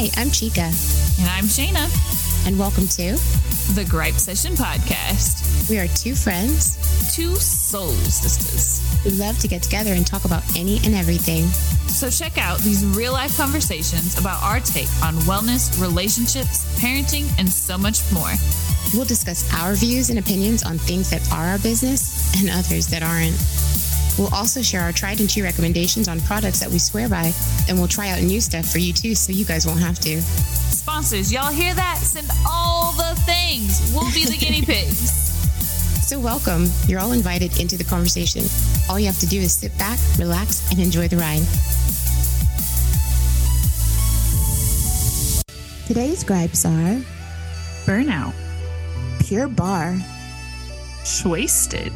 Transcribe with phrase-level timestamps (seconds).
[0.00, 0.64] Hi, I'm Chika,
[1.20, 3.20] And I'm Shanea, and welcome to
[3.74, 5.68] the Gripe Session Podcast.
[5.68, 6.78] We Are Two Friends
[7.14, 8.80] Two soul sisters.
[9.04, 11.44] We love to get together and talk about any and everything.
[11.88, 17.46] So check out these real life conversations about our take on wellness, relationships, parenting, and
[17.46, 18.32] so much more.
[18.94, 23.02] We'll discuss our views and opinions on things that are our business and others that
[23.02, 23.36] aren't.
[24.18, 27.32] We'll also share our tried and true recommendations on products that we swear by,
[27.68, 30.20] and we'll try out new stuff for you too, so you guys won't have to.
[30.20, 31.96] Sponsors, y'all hear that?
[31.98, 33.92] Send all the things.
[33.94, 35.28] We'll be the guinea pigs.
[36.06, 36.66] So, welcome.
[36.86, 38.42] You're all invited into the conversation.
[38.88, 41.42] All you have to do is sit back, relax, and enjoy the ride.
[45.86, 47.00] Today's gripes are
[47.84, 48.34] Burnout.
[49.26, 49.98] Pure Barre.
[51.24, 51.92] Wasted.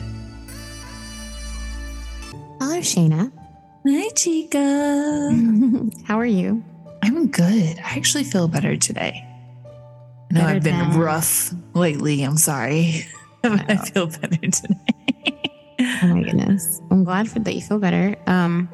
[2.66, 3.30] Hello, Shanea.
[3.86, 6.04] Hi, Chika.
[6.06, 6.64] How are you?
[7.02, 7.78] I'm good.
[7.78, 9.22] I actually feel better today.
[9.22, 12.22] I know Better I've been than- rough lately.
[12.22, 13.04] I'm sorry.
[13.42, 15.50] But I feel better today.
[16.02, 16.80] Oh my goodness.
[16.90, 18.16] I'm glad for that you feel better.
[18.26, 18.70] Um,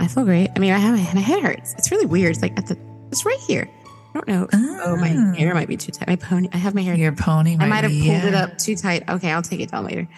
[0.00, 0.48] I feel great.
[0.56, 1.74] I mean, I have my head hurts.
[1.74, 2.30] It's really weird.
[2.30, 2.78] It's like at the,
[3.12, 3.68] it's right here.
[4.14, 4.48] I don't know.
[4.54, 5.34] Oh, my Ah.
[5.34, 6.08] hair might be too tight.
[6.08, 6.48] My pony.
[6.54, 6.94] I have my hair.
[6.94, 9.06] Your pony I might, have be- pulled it up too tight.
[9.10, 10.08] Okay, I'll take it down later.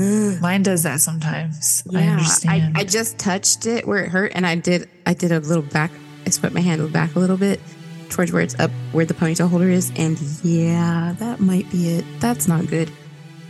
[0.00, 0.40] Mm.
[0.40, 1.82] Mine does that sometimes.
[1.94, 2.76] I understand.
[2.76, 4.88] I, I just touched it where it hurt, and I did.
[5.04, 5.90] I did a little back.
[6.26, 7.60] I swept my hand back a little bit
[8.08, 12.04] towards where it's up, where the ponytail holder is, and yeah, that might be it.
[12.18, 12.90] That's not good.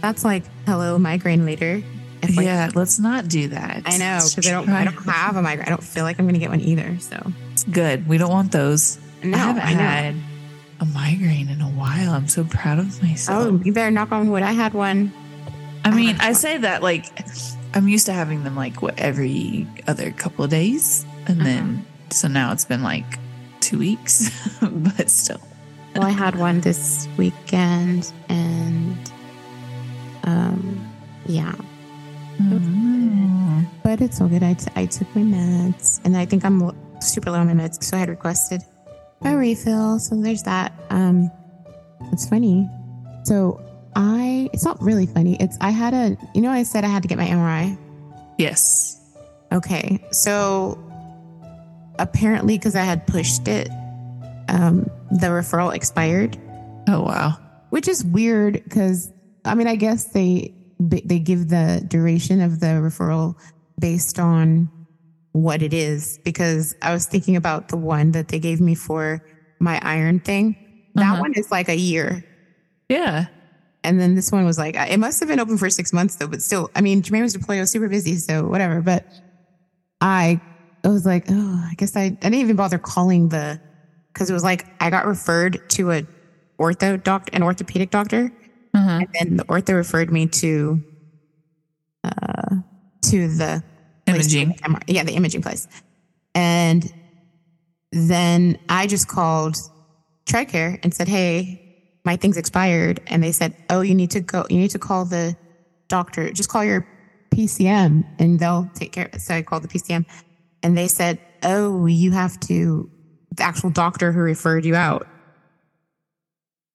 [0.00, 1.82] That's like hello migraine later.
[2.22, 3.82] If, like, yeah, let's not do that.
[3.86, 4.68] I know because I don't.
[4.68, 5.66] I don't have a migraine.
[5.66, 6.98] I don't feel like I'm going to get one either.
[6.98, 8.06] So It's good.
[8.08, 8.98] We don't want those.
[9.22, 10.14] no, I haven't I had
[10.80, 12.10] a migraine in a while.
[12.10, 13.46] I'm so proud of myself.
[13.46, 14.42] Oh, you better knock on wood.
[14.42, 15.12] I had one.
[15.84, 17.06] I mean, I say that like
[17.74, 22.28] I'm used to having them like what every other couple of days, and then so
[22.28, 23.04] now it's been like
[23.60, 24.30] two weeks,
[24.62, 25.40] but still.
[25.96, 28.96] Well, I had one this weekend, and
[30.24, 30.88] um,
[31.26, 31.54] yeah,
[32.40, 33.66] Mm.
[33.82, 34.42] but it's all good.
[34.42, 37.52] I, t- I took my meds, and I think I'm l- super low on my
[37.64, 38.62] meds, so I had requested
[39.22, 39.98] a refill.
[39.98, 40.72] So there's that.
[40.90, 41.30] Um,
[42.12, 42.66] it's funny.
[43.24, 43.60] So
[43.96, 45.36] I, it's not really funny.
[45.40, 47.76] It's I had a, you know, I said I had to get my MRI.
[48.38, 48.96] Yes.
[49.52, 50.78] Okay, so
[51.98, 53.68] apparently, because I had pushed it,
[54.48, 56.38] um, the referral expired.
[56.88, 57.36] Oh wow.
[57.70, 59.12] which is weird because
[59.44, 63.36] I mean, I guess they they give the duration of the referral
[63.78, 64.70] based on
[65.32, 66.18] what it is.
[66.24, 69.24] Because I was thinking about the one that they gave me for
[69.58, 70.56] my iron thing.
[70.94, 71.20] That Uh-huh.
[71.20, 72.24] one is like a year,
[72.88, 73.26] Yeah.
[73.84, 76.28] And then this one was like it must have been open for six months though.
[76.28, 78.80] But still, I mean, Jermaine was deployed, I was super busy, so whatever.
[78.80, 79.06] But
[80.00, 80.40] I,
[80.84, 83.60] I was like, oh, I guess I I didn't even bother calling the
[84.12, 86.06] because it was like I got referred to a
[86.58, 88.32] ortho doctor, an orthopedic doctor.
[88.72, 89.00] Uh-huh.
[89.00, 90.82] And then the ortho referred me to
[92.04, 92.56] uh
[93.02, 93.62] to the
[94.06, 94.54] Imaging.
[94.54, 95.68] MRI yeah, the imaging place.
[96.34, 96.92] And
[97.92, 99.56] then I just called
[100.26, 101.59] TRICARE and said, Hey,
[102.04, 103.00] my thing's expired.
[103.06, 105.36] And they said, Oh, you need to go you need to call the
[105.88, 106.30] doctor.
[106.32, 106.86] Just call your
[107.30, 109.10] PCM and they'll take care.
[109.18, 110.06] So I called the PCM
[110.62, 112.90] and they said, Oh, you have to
[113.36, 115.06] the actual doctor who referred you out.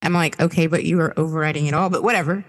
[0.02, 2.44] I'm like, okay, but you are overriding it all, but whatever.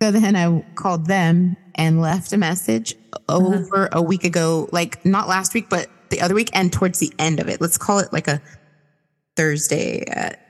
[0.00, 3.36] So then I called them and left a message uh-huh.
[3.36, 7.12] over a week ago, like not last week, but the other week and towards the
[7.18, 7.60] end of it.
[7.60, 8.40] Let's call it like a
[9.36, 10.47] Thursday at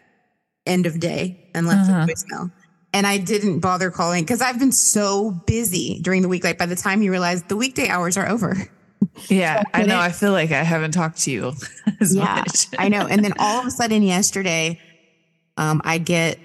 [0.68, 2.02] end of day and left Uh-huh.
[2.02, 2.52] a voicemail.
[2.92, 6.42] And I didn't bother calling because I've been so busy during the week.
[6.44, 8.56] Like by the time you realize the weekday hours are over.
[9.28, 9.62] Yeah.
[9.74, 9.98] I know.
[9.98, 11.52] I feel like I haven't talked to you
[12.00, 12.66] as yeah, much.
[12.78, 13.06] I know.
[13.06, 14.80] And then all of a sudden yesterday,
[15.58, 16.38] um, I get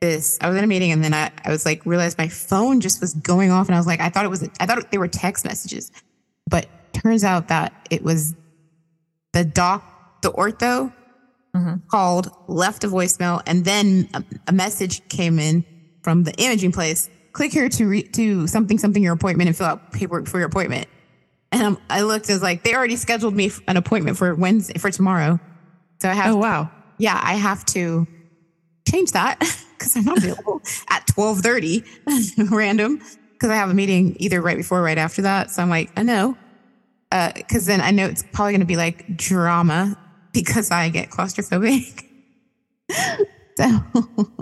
[0.00, 0.36] this.
[0.40, 3.00] I was in a meeting and then I, I was like, realized my phone just
[3.00, 5.08] was going off, and I was like, I thought it was, I thought they were
[5.08, 5.90] text messages,
[6.48, 8.34] but turns out that it was
[9.32, 10.92] the doc, the ortho
[11.56, 11.82] Mhm.
[11.90, 15.64] called, left a voicemail, and then a, a message came in
[16.02, 17.08] from the imaging place.
[17.32, 20.46] Click here to re, to something something your appointment and fill out paperwork for your
[20.48, 20.86] appointment.
[21.52, 24.90] And um, I looked, as like, they already scheduled me an appointment for Wednesday, for
[24.90, 25.40] tomorrow.
[26.00, 26.70] So I have, Oh wow.
[26.98, 28.06] yeah, I have to
[28.88, 29.38] change that
[29.78, 30.60] because I'm not available
[30.90, 31.84] at 1230
[32.54, 32.98] random
[33.38, 35.50] because I have a meeting either right before or right after that.
[35.50, 36.36] So I'm like, I know.
[37.10, 39.96] Because then I know it's probably going to be like drama
[40.32, 42.04] because I get claustrophobic.
[43.56, 43.66] so,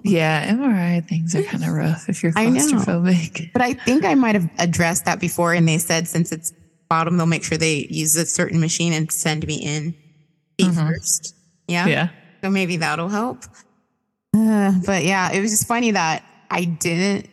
[0.05, 0.52] Yeah.
[0.55, 2.61] MRI things are kind of rough if you're I know.
[2.61, 3.52] claustrophobic.
[3.52, 5.52] but I think I might have addressed that before.
[5.52, 6.52] And they said since it's
[6.88, 9.93] bottom, they'll make sure they use a certain machine and send me in
[10.58, 10.88] feet Mhm.
[10.88, 11.35] first.
[11.67, 11.87] Yeah.
[11.87, 12.08] Yeah.
[12.43, 13.44] So maybe that'll help.
[14.37, 17.29] Uh, but yeah, it was just funny that I didn't.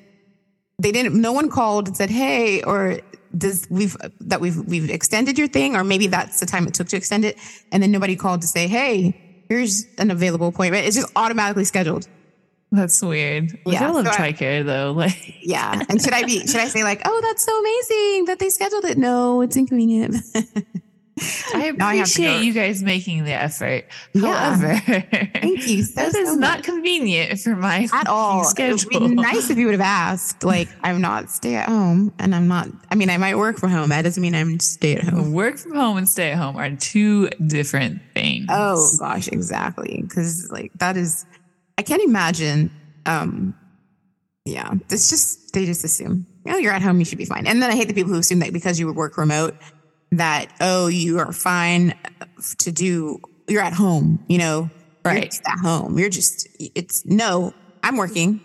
[0.81, 1.19] They didn't.
[1.21, 2.99] No one called and said, "Hey," or
[3.37, 6.87] does we've that we've we've extended your thing, or maybe that's the time it took
[6.89, 7.37] to extend it,
[7.71, 12.07] and then nobody called to say, "Hey, here's an available appointment." It's just automatically scheduled.
[12.71, 13.51] That's weird.
[13.65, 14.91] Like, Yeah, I love so I- though.
[14.97, 15.81] Like, Yeah.
[15.87, 16.45] And should I be?
[16.47, 18.97] Should I say like, "Oh, that's so amazing that they scheduled it"?
[18.97, 20.15] No, it's inconvenient.
[21.53, 23.85] I Now I appreciate you guys making the effort.
[24.13, 24.55] Yeah.
[24.55, 24.79] However,
[25.33, 28.41] Thank you so, that is so not convenient for my at all.
[28.41, 28.89] It schedule.
[28.91, 30.43] would be nice if you would have asked.
[30.43, 32.67] Like, I'm not stay at home, and I'm not.
[32.91, 33.89] I mean, I might work from home.
[33.89, 35.31] That doesn't mean I'm stay at home.
[35.31, 38.47] Work from home and stay at home are two different things.
[38.49, 40.01] Oh gosh, exactly.
[40.01, 41.25] Because like that is,
[41.77, 42.71] I can't imagine.
[43.05, 43.55] Um,
[44.45, 46.27] yeah, it's just they just assume.
[46.47, 47.47] Oh, you're at home, you should be fine.
[47.47, 49.55] And then I hate the people who assume that because you would work remote,
[50.17, 51.93] that oh, you are fine
[52.59, 53.21] to do.
[53.47, 54.23] You're at home.
[54.27, 54.69] You know,
[55.03, 55.39] Right.
[55.47, 55.97] at home.
[55.99, 56.47] You're just.
[56.59, 57.53] It's no.
[57.83, 58.41] I'm working.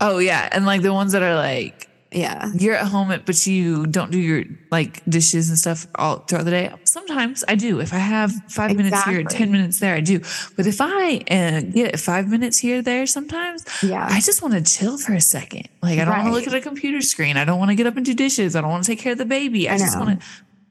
[0.00, 2.50] Oh yeah, and like the ones that are like Yeah.
[2.54, 6.50] you're at home, but you don't do your like dishes and stuff all throughout the
[6.50, 6.72] day.
[6.84, 7.80] Sometimes I do.
[7.80, 10.20] If I have five minutes here, ten minutes there, I do.
[10.56, 14.06] But if I uh, get five minutes here, there, sometimes Yeah.
[14.10, 15.68] I just want to chill for a second.
[15.82, 17.36] Like I don't want to look at a computer screen.
[17.36, 18.56] I don't want to get up and do dishes.
[18.56, 19.68] I don't want to take care of the baby.
[19.68, 20.26] I, I just want to.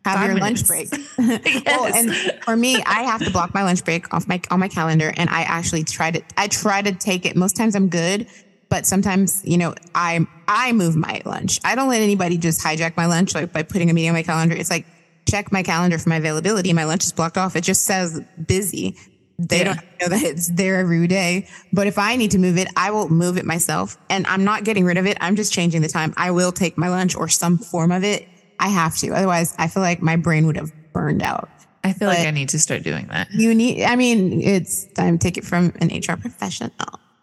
[0.06, 0.68] Have Five your minutes.
[0.70, 1.66] lunch break.
[1.66, 2.14] well, and
[2.44, 5.30] for me, I have to block my lunch break off my on my calendar, and
[5.30, 6.22] I actually try to.
[6.38, 7.36] I try to take it.
[7.36, 8.28] Most times I'm good,
[8.70, 11.60] but sometimes you know I I move my lunch.
[11.64, 14.24] I don't let anybody just hijack my lunch like by putting a meeting on my
[14.24, 14.56] calendar.
[14.56, 14.86] It's like
[15.30, 16.74] check my calendar for my availability.
[16.74, 17.56] My lunch is blocked off.
[17.56, 18.98] It just says busy.
[19.40, 19.64] They Yeah.
[19.64, 21.48] don't know that it's there every day.
[21.72, 23.98] But if I need to move it, I will move it myself.
[24.10, 25.18] And I'm not getting rid of it.
[25.22, 26.14] I'm just changing the time.
[26.18, 28.28] I will take my lunch or some form of it.
[28.64, 29.10] I have to.
[29.12, 31.50] Otherwise, I feel like my brain would have burned out.
[31.84, 33.30] I feel like I need to start doing that.
[33.32, 36.72] You need, I mean, it's time to take it from an HR professional.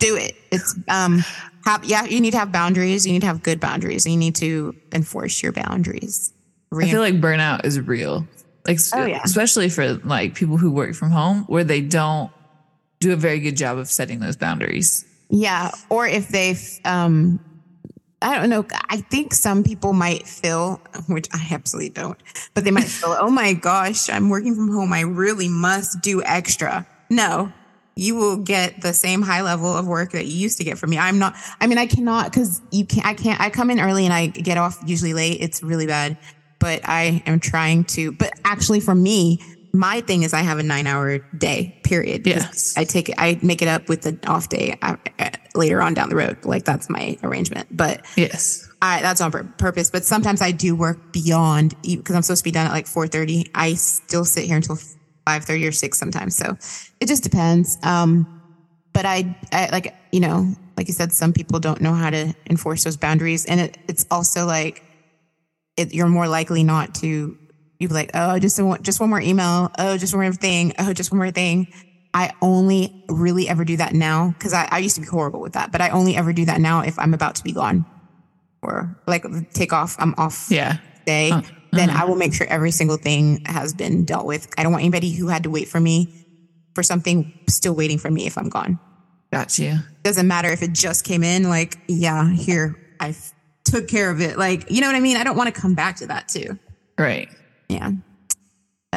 [0.00, 0.36] Do it.
[0.52, 1.24] It's, um,
[1.64, 3.06] have, yeah, you need to have boundaries.
[3.06, 4.06] You need to have good boundaries.
[4.06, 6.34] You need to enforce your boundaries.
[6.72, 8.28] I feel like burnout is real.
[8.66, 9.22] Like Oh, yeah.
[9.24, 12.30] especially for like people who work from home where they don't
[13.00, 15.06] do a very good job of setting those boundaries.
[15.30, 17.40] Yeah, or if they've, um,
[18.22, 18.66] I don't know.
[18.88, 22.18] I think some people might feel, which I absolutely don't,
[22.52, 24.92] but they might feel, oh my gosh, I'm working from home.
[24.92, 26.86] I really must do extra.
[27.08, 27.50] No,
[27.96, 30.90] you will get the same high level of work that you used to get from
[30.90, 30.98] me.
[30.98, 31.34] I'm not.
[31.60, 33.06] I mean, I cannot because you can't.
[33.06, 33.40] I can't.
[33.40, 35.38] I come in early and I get off usually late.
[35.40, 36.18] It's really bad,
[36.58, 38.12] but I am trying to.
[38.12, 39.40] But actually, for me,
[39.72, 41.80] my thing is I have a nine hour day.
[41.84, 42.26] period.
[42.26, 42.74] Yes.
[42.76, 43.14] I take it.
[43.18, 46.44] I make it up with the off day uh, uh, later on down the road.
[46.44, 47.68] Like that's my arrangement.
[47.76, 48.68] But Yes.
[48.82, 49.90] I, that's on purpose.
[49.90, 53.50] But sometimes I do work beyond because I'm supposed to be done at like 4:30.
[53.54, 54.76] I still sit here until
[55.26, 56.36] 5:30 or 6 sometimes.
[56.36, 56.56] So
[57.00, 57.78] it just depends.
[57.82, 58.26] Um,
[58.92, 62.34] but I, I like you know, like you said, some people don't know how to
[62.48, 64.82] enforce those boundaries, and it, it's also like
[65.76, 67.36] it, you're more likely not to.
[67.80, 69.70] You be like, oh, just one, just one more email.
[69.78, 70.74] Oh, just one more thing.
[70.78, 71.72] Oh, just one more thing.
[72.12, 75.54] I only really ever do that now because I, I used to be horrible with
[75.54, 77.86] that, but I only ever do that now if I'm about to be gone
[78.62, 79.96] or like take off.
[79.98, 80.76] I'm off Yeah.
[81.06, 81.30] day.
[81.30, 81.42] Uh,
[81.72, 82.02] Then uh-huh.
[82.02, 84.48] I will make sure every single thing has been dealt with.
[84.58, 86.12] I don't want anybody who had to wait for me
[86.74, 88.78] for something still waiting for me if I'm gone.
[89.32, 89.78] Got you.
[90.02, 91.48] Doesn't matter if it just came in.
[91.48, 93.14] Like, yeah, here I
[93.64, 94.36] took care of it.
[94.36, 95.16] Like, you know what I mean?
[95.16, 96.58] I don't want to come back to that too.
[96.98, 97.28] Right.
[97.70, 97.92] Yeah.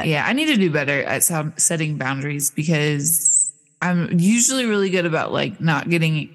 [0.03, 5.05] Yeah, I need to do better at some- setting boundaries because I'm usually really good
[5.05, 6.29] about like not getting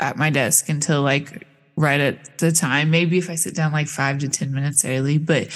[0.00, 2.90] at my desk until like right at the time.
[2.90, 5.48] Maybe if I sit down like five to 10 minutes early, but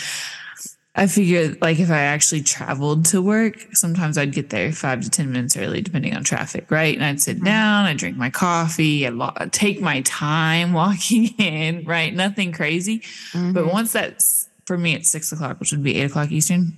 [0.95, 5.11] I figure like if I actually traveled to work, sometimes I'd get there five to
[5.11, 6.95] 10 minutes early, depending on traffic, right?
[6.95, 11.85] And I'd sit down, I'd drink my coffee, I'd lo- take my time walking in,
[11.85, 12.13] right?
[12.15, 13.03] Nothing crazy.
[13.33, 13.73] But Mhm.
[13.73, 16.77] once that's for me, it's six o'clock, which would be eight o'clock Eastern.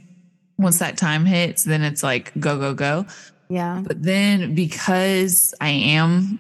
[0.59, 3.05] Once that time hits, then it's like go, go, go.
[3.49, 3.83] yeah.
[3.85, 6.39] But then because I am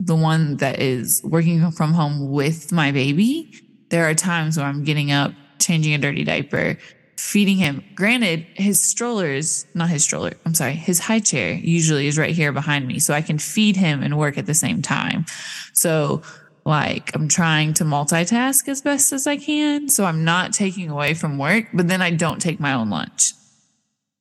[0.00, 3.52] the one that is working from home with my baby,
[3.90, 6.76] there are times where I'm getting up, changing a dirty diaper,
[7.16, 7.84] feeding him.
[7.94, 10.32] Granted, his stroller is not his stroller.
[10.44, 10.74] I'm sorry.
[10.74, 12.98] His high chair usually is right here behind me.
[12.98, 15.26] So I can feed him and work at the same time.
[15.72, 16.22] So
[16.68, 19.88] like I'm trying to multitask as best as I can.
[19.88, 23.32] So I'm not taking away from work, but then I don't take my own lunch.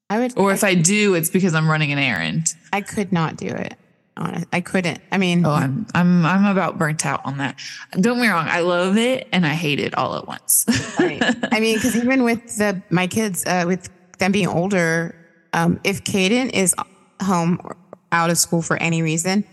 [0.09, 2.47] I would, Or if I do, it's because I'm running an errand.
[2.71, 3.75] I could not do it.
[4.15, 4.47] Honest.
[4.51, 4.99] I couldn't.
[5.11, 7.55] I mean, Oh, I'm I'm I'm about burnt out on that.
[7.91, 10.65] Don't get me wrong, I love it and I hate it all at once.
[10.99, 11.21] Right.
[11.51, 15.13] I mean, because even with the my kids, uh, with them being older,
[15.53, 16.73] um, if Caden is
[17.21, 17.77] home or
[18.11, 19.43] out of school for any reason,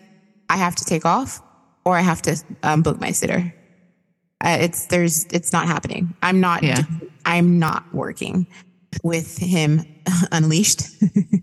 [0.48, 1.42] I have to take off
[1.84, 3.54] or I have to um, book my sitter.
[4.44, 6.14] Uh, it's there's it's not happening.
[6.22, 6.62] I'm not.
[6.62, 6.82] Yeah.
[7.24, 8.46] I'm not working
[9.02, 9.84] with him
[10.32, 10.82] unleashed,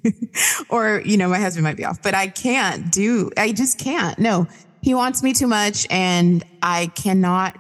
[0.70, 3.32] or you know, my husband might be off, but I can't do.
[3.38, 4.18] I just can't.
[4.20, 4.48] No,
[4.82, 7.58] he wants me too much, and I cannot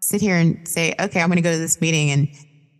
[0.00, 2.28] sit here and say, okay, I'm going to go to this meeting, and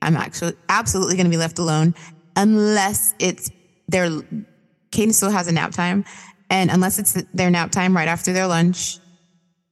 [0.02, 1.94] I'm actually absolutely going to be left alone
[2.36, 3.50] unless it's
[3.88, 4.08] their.
[4.90, 6.04] Caden still has a nap time,
[6.48, 8.98] and unless it's their nap time right after their lunch,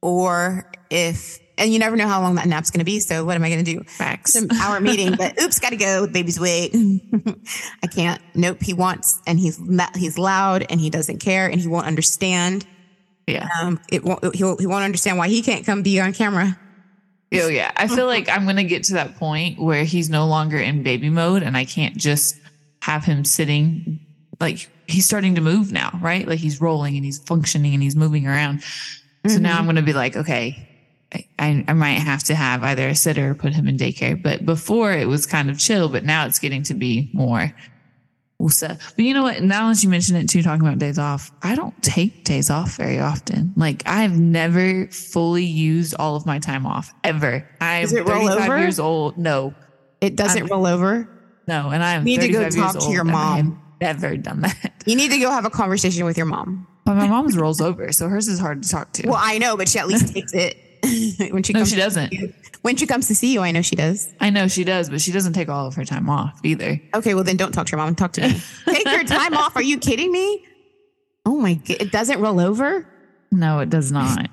[0.01, 3.01] or if and you never know how long that nap's going to be.
[3.01, 3.83] So what am I going to do?
[3.83, 4.35] Facts.
[4.35, 6.07] It's an hour meeting, but oops, got to go.
[6.07, 6.73] Baby's wait.
[7.83, 8.21] I can't.
[8.33, 8.61] Nope.
[8.61, 9.59] He wants, and he's
[9.95, 12.65] he's loud, and he doesn't care, and he won't understand.
[13.27, 13.47] Yeah.
[13.61, 14.35] Um, it won't.
[14.35, 16.57] He'll he won't understand why he can't come be on camera.
[17.31, 17.71] Oh yeah.
[17.75, 21.09] I feel like I'm gonna get to that point where he's no longer in baby
[21.09, 22.35] mode and I can't just
[22.81, 23.99] have him sitting
[24.39, 26.27] like he's starting to move now, right?
[26.27, 28.63] Like he's rolling and he's functioning and he's moving around.
[29.27, 29.65] So now I'm mm-hmm.
[29.67, 30.67] gonna be like, okay,
[31.13, 34.21] I- I, I might have to have either a sitter or put him in daycare.
[34.21, 37.53] But before it was kind of chill, but now it's getting to be more
[38.39, 38.77] Usa.
[38.95, 39.41] But you know what?
[39.41, 42.77] Now that you mention it too, talking about days off, I don't take days off
[42.77, 43.53] very often.
[43.57, 47.47] Like I've never fully used all of my time off ever.
[47.59, 48.59] I'm Does it roll 35 over?
[48.59, 49.17] years old.
[49.17, 49.53] No,
[49.99, 51.09] It doesn't roll over.
[51.47, 53.61] no, and I'm Need to go talk to your I mom.
[53.81, 54.73] Never done that.
[54.85, 56.67] You need to go have a conversation with your mom.
[56.95, 59.07] My mom's rolls over, so hers is hard to talk to.
[59.07, 60.57] Well, I know, but she at least takes it
[61.33, 61.69] when she no, comes.
[61.69, 62.13] she doesn't.
[62.61, 64.11] When she comes to see you, I know she does.
[64.19, 66.81] I know she does, but she doesn't take all of her time off either.
[66.93, 67.95] Okay, well then don't talk to your mom.
[67.95, 68.41] Talk to me.
[68.65, 69.55] Take your time off.
[69.55, 70.45] Are you kidding me?
[71.25, 72.85] Oh my god, it doesn't roll over,
[73.31, 74.29] No, it does not.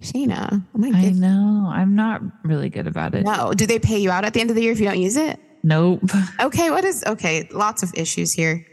[0.00, 0.62] Shanea.
[0.74, 1.68] Oh my I know.
[1.70, 3.24] I'm not really good about it.
[3.24, 5.00] No, do they pay you out at the end of the year if you don't
[5.00, 5.38] use it?
[5.62, 6.02] Nope.
[6.40, 7.48] Okay, what is okay?
[7.52, 8.66] Lots of issues here.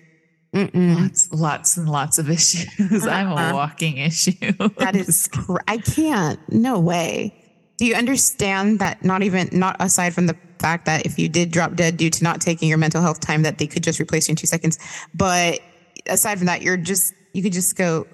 [0.53, 1.01] Mm-mm.
[1.01, 3.08] Lots, lots and lots of issues.
[3.08, 3.53] I'm a Uh-uh.
[3.53, 4.51] walking issue.
[4.77, 6.39] That is, cr- I can't.
[6.51, 7.34] No way.
[7.77, 9.03] Do you understand that?
[9.03, 12.24] Not even, not aside from the fact that if you did drop dead due to
[12.24, 14.77] not taking your mental health time, that they could just replace you in two seconds.
[15.15, 15.62] But
[16.05, 18.05] aside from that, you're just, you could just go.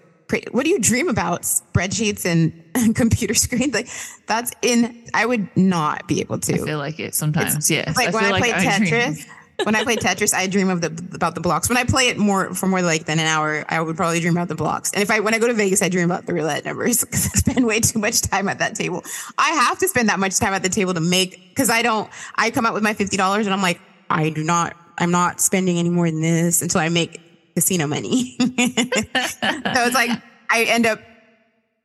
[0.51, 1.44] What do you dream about?
[1.44, 3.74] Spreadsheets and computer screens?
[3.74, 3.88] Like
[4.27, 5.06] that's in.
[5.13, 6.53] I would not be able to.
[6.53, 7.72] I feel like it sometimes.
[7.72, 7.96] yes.
[7.96, 9.15] like I when feel I play I dream.
[9.64, 11.68] When I play Tetris, I dream of the about the blocks.
[11.68, 14.34] When I play it more for more like than an hour, I would probably dream
[14.34, 14.92] about the blocks.
[14.92, 17.26] And if I when I go to Vegas, I dream about the roulette numbers because
[17.26, 19.04] I spend way too much time at that table.
[19.38, 22.10] I have to spend that much time at the table to make because I don't.
[22.36, 24.76] I come out with my fifty dollars and I'm like, I do not.
[25.00, 27.22] I'm not spending any more than this until I make
[27.56, 28.36] casino money.
[28.40, 30.12] so it's like
[30.50, 31.00] I end up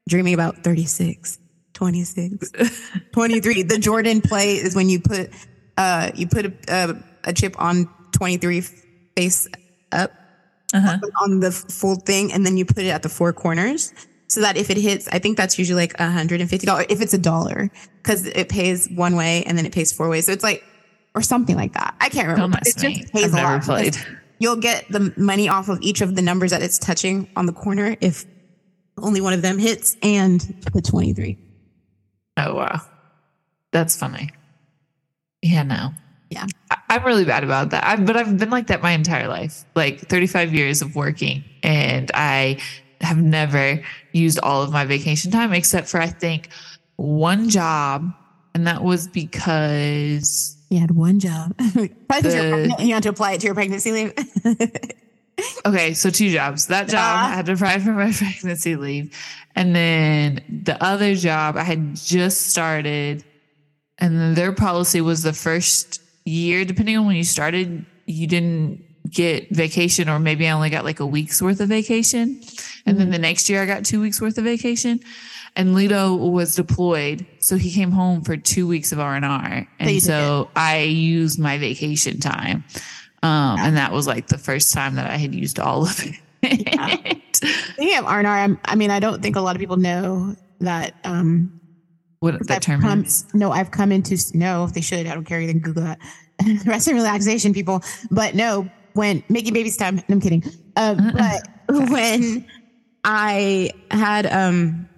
[0.08, 1.38] dreaming about 36,
[1.72, 2.52] 26,
[3.12, 3.62] 23.
[3.62, 5.30] The Jordan play is when you put
[5.78, 8.62] uh you put a, a, a chip on 23
[9.16, 9.46] face
[9.92, 10.12] up
[10.74, 10.98] Uh-huh.
[11.22, 13.92] on the full thing and then you put it at the four corners
[14.28, 17.70] so that if it hits I think that's usually like $150 if it's a dollar
[18.02, 20.24] cuz it pays one way and then it pays four ways.
[20.26, 20.64] So it's like
[21.14, 21.94] or something like that.
[22.00, 22.58] I can't remember.
[22.64, 22.94] It me.
[23.00, 23.96] just pays I've a lot played.
[24.38, 27.52] You'll get the money off of each of the numbers that it's touching on the
[27.52, 28.24] corner if
[28.98, 30.40] only one of them hits and
[30.72, 31.36] the 23.
[32.38, 32.80] Oh wow.
[33.72, 34.30] That's funny.
[35.42, 35.92] Yeah, no.
[36.30, 36.46] Yeah.
[36.70, 37.84] I- I'm really bad about that.
[37.84, 42.10] I, but I've been like that my entire life, like 35 years of working, and
[42.14, 42.58] I
[43.00, 43.82] have never
[44.12, 46.48] used all of my vacation time except for I think
[46.96, 48.12] one job,
[48.54, 51.56] and that was because You had one job.
[51.58, 54.12] The- you had to apply it to your pregnancy leave.
[55.66, 56.66] okay, so two jobs.
[56.66, 57.30] That job Ah.
[57.30, 59.16] I had to apply for my pregnancy leave,
[59.56, 63.24] and then the other job I had just started,
[63.98, 69.50] and their policy was the first year, depending on when you started, you didn't get
[69.50, 72.40] vacation, or maybe I only got like a week's worth of vacation,
[72.86, 75.00] and then the next year I got two weeks worth of vacation.
[75.54, 79.68] And Lito was deployed, so he came home for two weeks of R and R,
[79.78, 82.64] and so I used my vacation time,
[83.22, 86.14] um, and that was like the first time that I had used all of it.
[87.34, 90.94] Speaking of R&R, I'm, I mean, I don't think a lot of people know that.
[91.04, 91.60] Um,
[92.22, 93.26] what that I've term come, is?
[93.34, 94.64] no, I've come into no.
[94.64, 95.40] If they should, I don't care.
[95.40, 95.98] You can Google that.
[96.66, 97.82] Rest and relaxation, people.
[98.10, 99.96] But no, when making babies time.
[99.96, 100.44] No, I'm kidding.
[100.76, 101.42] Uh, but
[101.90, 102.46] when
[103.04, 104.88] I had um,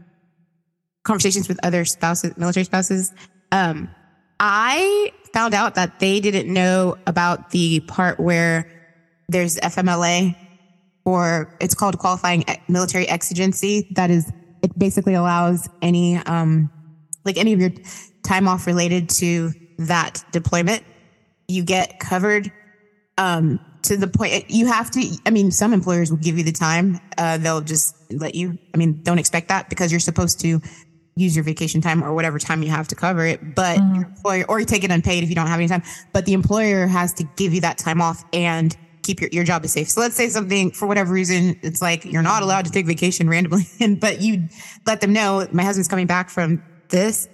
[1.05, 3.13] conversations with other spouses, military spouses,
[3.53, 3.89] um,
[4.41, 8.71] I found out that they didn't know about the part where
[9.29, 10.37] there's FMLA
[11.05, 13.89] or it's called qualifying military exigency.
[13.95, 14.31] That is,
[14.63, 16.71] it basically allows any, um,
[17.25, 17.71] like any of your
[18.23, 20.85] time off related to that deployment,
[21.49, 22.51] you get covered
[23.19, 25.19] um, to the point you have to.
[25.27, 26.99] I mean, some employers will give you the time.
[27.19, 28.59] Uh, they'll just let you.
[28.75, 30.61] I mean, don't expect that because you're supposed to
[31.17, 33.55] use your vacation time or whatever time you have to cover it.
[33.55, 33.95] But Mm-hmm.
[33.95, 35.83] your employer, or you take it unpaid if you don't have any time.
[36.13, 39.65] But the employer has to give you that time off and keep your, your job
[39.65, 39.91] is safe.
[39.91, 43.29] So let's say something for whatever reason, it's like you're not allowed to take vacation
[43.29, 44.49] randomly, and but you
[44.87, 46.63] let them know my husband's coming back from
[46.95, 47.29] this.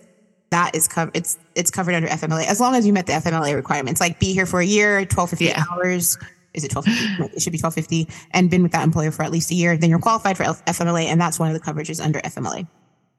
[0.50, 1.16] That is covered.
[1.16, 4.00] It's it's covered under FMLA as long as you met the FMLA requirements.
[4.00, 5.62] Like be here for a year, twelve fifty Yeah.
[5.70, 6.18] hours.
[6.54, 6.86] Is it twelve?
[6.88, 9.76] It should be twelve fifty, and been with that employer for at least a year.
[9.76, 12.66] Then you're qualified for FMLA, and that's one of the coverages under FMLA.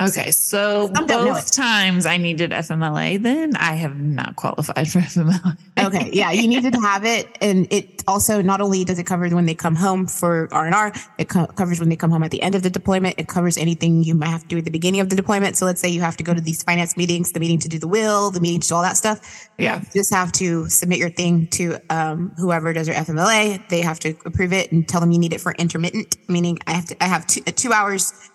[0.01, 5.57] Okay, so Some both times I needed FMLA, then I have not qualified for FMLA.
[5.79, 9.29] Okay, yeah, you needed to have it, and it also not only does it cover
[9.29, 12.23] when they come home for R and R, it co- covers when they come home
[12.23, 13.15] at the end of the deployment.
[13.19, 15.55] It covers anything you might have to do at the beginning of the deployment.
[15.55, 17.77] So let's say you have to go to these finance meetings, the meeting to do
[17.77, 19.49] the will, the meeting to do all that stuff.
[19.57, 19.79] Yeah.
[19.79, 23.69] You just have to submit your thing to um, whoever does your FMLA.
[23.69, 26.71] They have to approve it and tell them you need it for intermittent, meaning I
[26.71, 28.30] have to I have two, uh, two hours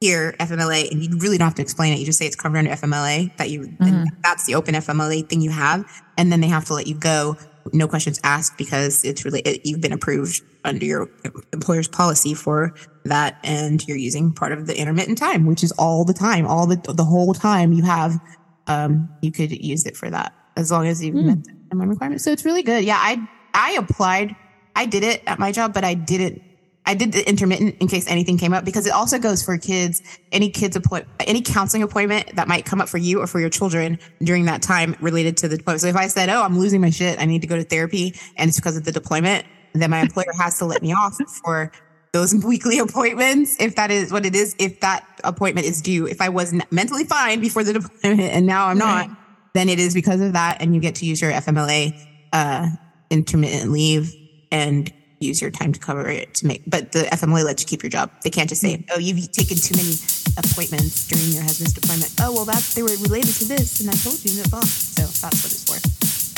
[0.00, 1.98] here FMLA, and you really don't have to explain it.
[1.98, 3.36] You just say it's covered under FMLA.
[3.36, 5.84] That you and that's the open FMLA thing you have,
[6.18, 7.36] and then they have to let you go,
[7.72, 11.08] no questions asked, because it's really it, you've been approved under your
[11.52, 12.74] employer's policy for
[13.04, 16.66] that, and you're using part of the intermittent time, which is all the time, all
[16.66, 18.20] the the whole time you have.
[18.66, 22.24] Um, you could use it for that as long as you've met the minimum requirements.
[22.24, 22.84] So it's really good.
[22.84, 24.36] Yeah, I I applied.
[24.74, 26.42] I did it at my job, but I didn't
[26.86, 30.00] I did the intermittent in case anything came up because it also goes for kids,
[30.32, 33.50] any kids appointment, any counseling appointment that might come up for you or for your
[33.50, 35.80] children during that time related to the deployment.
[35.82, 38.14] So if I said, "Oh, I'm losing my shit, I need to go to therapy,"
[38.36, 41.70] and it's because of the deployment, then my employer has to let me off for
[42.12, 44.54] those weekly appointments if that is what it is.
[44.58, 48.68] If that appointment is due, if I was mentally fine before the deployment and now
[48.68, 49.10] I'm not, Right.
[49.54, 51.92] then it is because of that, and you get to use your FMLA
[52.32, 52.68] uh,
[53.10, 54.14] intermittent leave
[54.50, 57.82] and use your time to cover it to make but the FMLA lets you keep
[57.82, 58.10] your job.
[58.22, 59.94] They can't just say, Oh, you've taken too many
[60.36, 62.12] appointments during your husband's deployment.
[62.20, 64.60] Oh well that's they were related to this and I told you that blah.
[64.62, 65.78] So that's what it's for.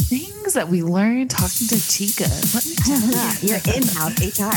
[0.09, 2.29] Things that we learned talking to Chika.
[2.55, 2.97] Let me tell
[3.43, 3.53] you.
[3.53, 4.57] Your in-house HR.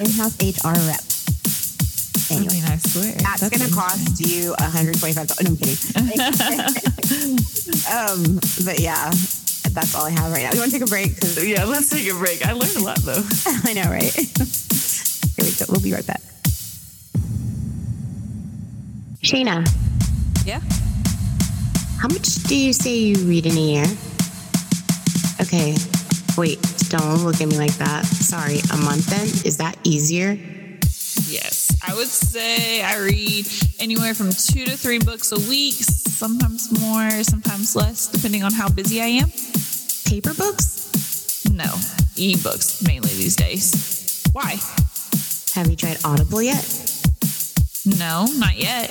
[0.00, 1.04] in-house HR rep.
[2.30, 2.54] I Anyway.
[2.54, 3.12] mean, I swear.
[3.18, 5.42] That's, gonna cost you $125.
[5.42, 5.76] No, I'm kidding.
[7.92, 9.10] um, but yeah,
[9.74, 10.52] that's all I have right now.
[10.52, 11.12] You want to take a break?
[11.40, 12.44] Yeah, let's take a break.
[12.46, 13.22] I learned a lot though.
[13.64, 14.12] I know, right?
[14.12, 15.64] Here we go.
[15.68, 16.20] We'll be right back.
[19.22, 19.64] Shanea,
[20.44, 20.60] Yeah.
[22.00, 23.86] how much do you say you read in a year?
[25.40, 25.76] Okay,
[26.36, 26.58] wait,
[26.88, 28.04] don't look at me like that.
[28.04, 29.26] Sorry, a month then?
[29.46, 30.32] Is that easier?
[31.30, 31.70] Yes.
[31.86, 33.46] I would say I read
[33.78, 38.68] anywhere from two to three books a week, sometimes more, sometimes less, depending on how
[38.68, 39.30] busy I am.
[40.12, 41.48] Paper books?
[41.50, 41.64] No,
[42.20, 44.22] ebooks mainly these days.
[44.32, 44.58] Why?
[45.54, 46.68] Have you tried Audible yet?
[47.98, 48.90] No, not yet.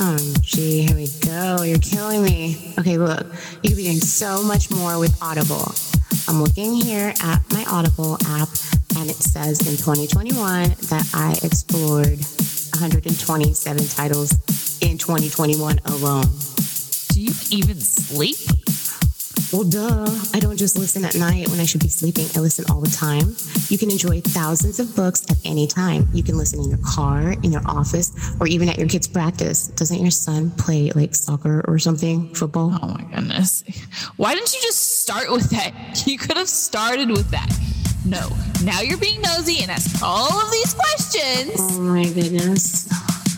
[0.00, 1.64] Oh, gee, here we go.
[1.64, 2.72] You're killing me.
[2.78, 3.26] Okay, look,
[3.62, 5.70] you could be doing so much more with Audible.
[6.28, 8.48] I'm looking here at my Audible app,
[8.96, 12.24] and it says in 2021 that I explored
[12.72, 14.32] 127 titles
[14.80, 16.24] in 2021 alone.
[17.12, 18.38] Do you even sleep?
[19.54, 20.10] Well, duh.
[20.34, 22.26] I don't just listen at night when I should be sleeping.
[22.34, 23.36] I listen all the time.
[23.68, 26.08] You can enjoy thousands of books at any time.
[26.12, 29.68] You can listen in your car, in your office, or even at your kid's practice.
[29.68, 32.34] Doesn't your son play like soccer or something?
[32.34, 32.76] Football?
[32.82, 33.62] Oh my goodness.
[34.16, 35.72] Why didn't you just start with that?
[36.04, 37.48] You could have started with that.
[38.04, 38.28] No,
[38.64, 41.52] now you're being nosy and ask all of these questions.
[41.60, 42.88] Oh my goodness.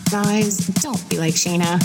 [0.09, 1.79] Guys, don't be like Shanea.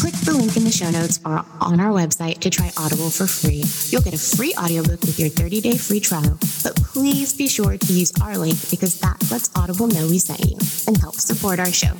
[0.00, 3.28] Click the link in the show notes or on our website to try Audible for
[3.28, 3.62] free.
[3.90, 6.36] You'll get a free audiobook with your 30-day free trial.
[6.64, 10.40] But please be sure to use our link because that lets Audible know we sent
[10.40, 10.56] you
[10.88, 11.94] and helps support our show.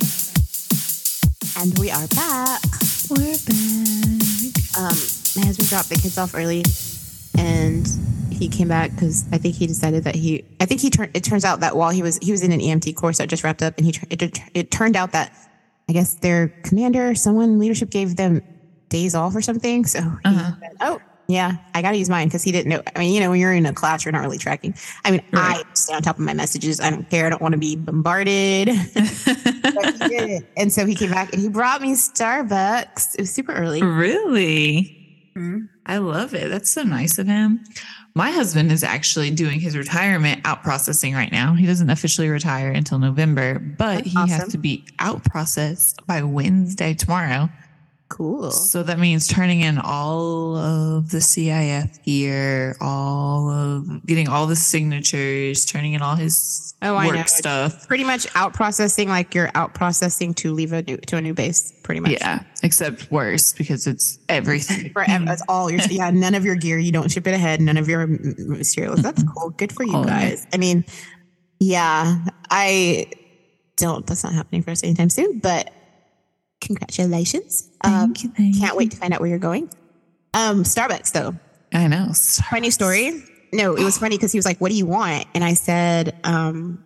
[1.61, 2.61] And we are back.
[3.09, 4.51] We're back.
[4.75, 4.97] Um,
[5.39, 6.63] my husband dropped the kids off early
[7.37, 7.87] and
[8.29, 11.23] he came back because I think he decided that he, I think he turned, it
[11.23, 13.61] turns out that while he was, he was in an EMT course that just wrapped
[13.61, 15.31] up and he, it, it turned out that
[15.91, 18.41] I guess their commander, someone leadership gave them
[18.87, 19.85] days off or something.
[19.85, 20.51] So he uh-huh.
[20.61, 22.81] said, oh, yeah, I got to use mine because he didn't know.
[22.95, 24.73] I mean, you know, when you're in a class, you're not really tracking.
[25.03, 26.79] I mean, I stay on top of my messages.
[26.79, 27.25] I don't care.
[27.25, 28.67] I don't want to be bombarded.
[28.93, 30.47] but he did.
[30.55, 33.15] And so he came back and he brought me Starbucks.
[33.15, 33.83] It was super early.
[33.83, 34.97] Really?
[35.35, 35.65] Mm-hmm.
[35.87, 36.47] I love it.
[36.47, 37.65] That's so nice of him.
[38.13, 41.53] My husband is actually doing his retirement out processing right now.
[41.53, 46.21] He doesn't officially retire until November, but That's he has to be out processed by
[46.21, 47.49] Wednesday tomorrow.
[48.11, 48.51] Cool.
[48.51, 54.55] So that means turning in all of the CIF gear, all of getting all the
[54.55, 57.23] signatures, turning in all his Oh, I work know.
[57.25, 57.87] stuff.
[57.87, 61.33] Pretty much out processing like you're out processing to leave a new to a new
[61.33, 61.71] base.
[61.83, 62.11] Pretty much.
[62.11, 64.91] Yeah, except worse because it's everything.
[64.91, 66.09] For that's all your yeah.
[66.09, 66.79] None of your gear.
[66.79, 67.61] You don't ship it ahead.
[67.61, 69.01] None of your materials.
[69.03, 69.51] That's cool.
[69.51, 70.45] Good for you All guys.
[70.53, 70.83] I mean,
[71.59, 72.25] yeah.
[72.49, 73.11] I
[73.77, 74.05] don't.
[74.07, 75.39] That's not happening for us anytime soon.
[75.39, 75.71] But
[76.61, 77.69] congratulations.
[77.83, 79.69] Um, Thank you, thank can't wait to find out where you're going.
[80.33, 81.35] Um, Starbucks though.
[81.73, 82.11] I know.
[82.49, 83.23] funny story.
[83.53, 86.15] No, it was funny because he was like, "What do you want?" And I said,
[86.23, 86.85] um,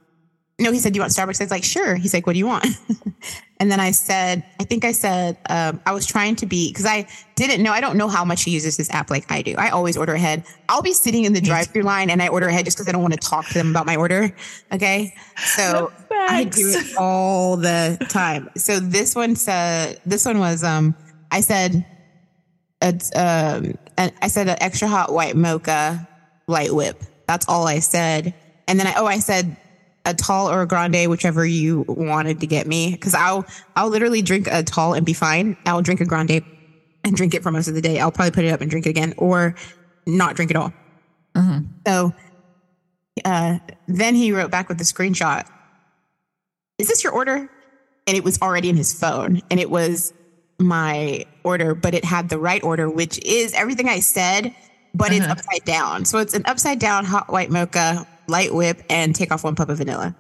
[0.60, 2.40] "No." He said, "Do you want Starbucks?" I was like, "Sure." He's like, "What do
[2.40, 2.66] you want?"
[3.60, 6.86] and then I said, "I think I said um, I was trying to be because
[6.86, 7.72] I didn't know.
[7.72, 9.56] I don't know how much he uses this app like I do.
[9.58, 10.44] I always order ahead.
[10.70, 13.02] I'll be sitting in the drive-through line and I order ahead just because I don't
[13.02, 14.36] want to talk to them about my order.
[14.72, 18.50] Okay, so I do it all the time.
[18.56, 20.96] So this one said, this one was, um,
[21.32, 21.86] I said,
[22.82, 26.08] it's, um, and I said an extra hot white mocha
[26.48, 27.02] light whip.
[27.28, 28.34] That's all I said.
[28.68, 29.58] And then I, oh, I said
[30.06, 32.96] a tall or a grande, whichever you wanted to get me.
[32.98, 35.58] Cause I'll, I'll literally drink a tall and be fine.
[35.66, 36.44] I'll drink a grande
[37.04, 38.00] and drink it for most of the day.
[38.00, 39.56] I'll probably put it up and drink it again or
[40.06, 40.74] not drink it all.
[41.88, 42.14] So,
[43.24, 45.48] uh, then he wrote back with the screenshot.
[46.78, 47.50] Is this your order?
[48.08, 50.14] And it was already in his phone and it was
[50.60, 54.54] my order, but it had the right order, which is everything I said,
[54.94, 56.06] but it's upside down.
[56.06, 59.70] So it's an upside down hot white mocha, light whip, and take off one pump
[59.70, 60.16] of vanilla.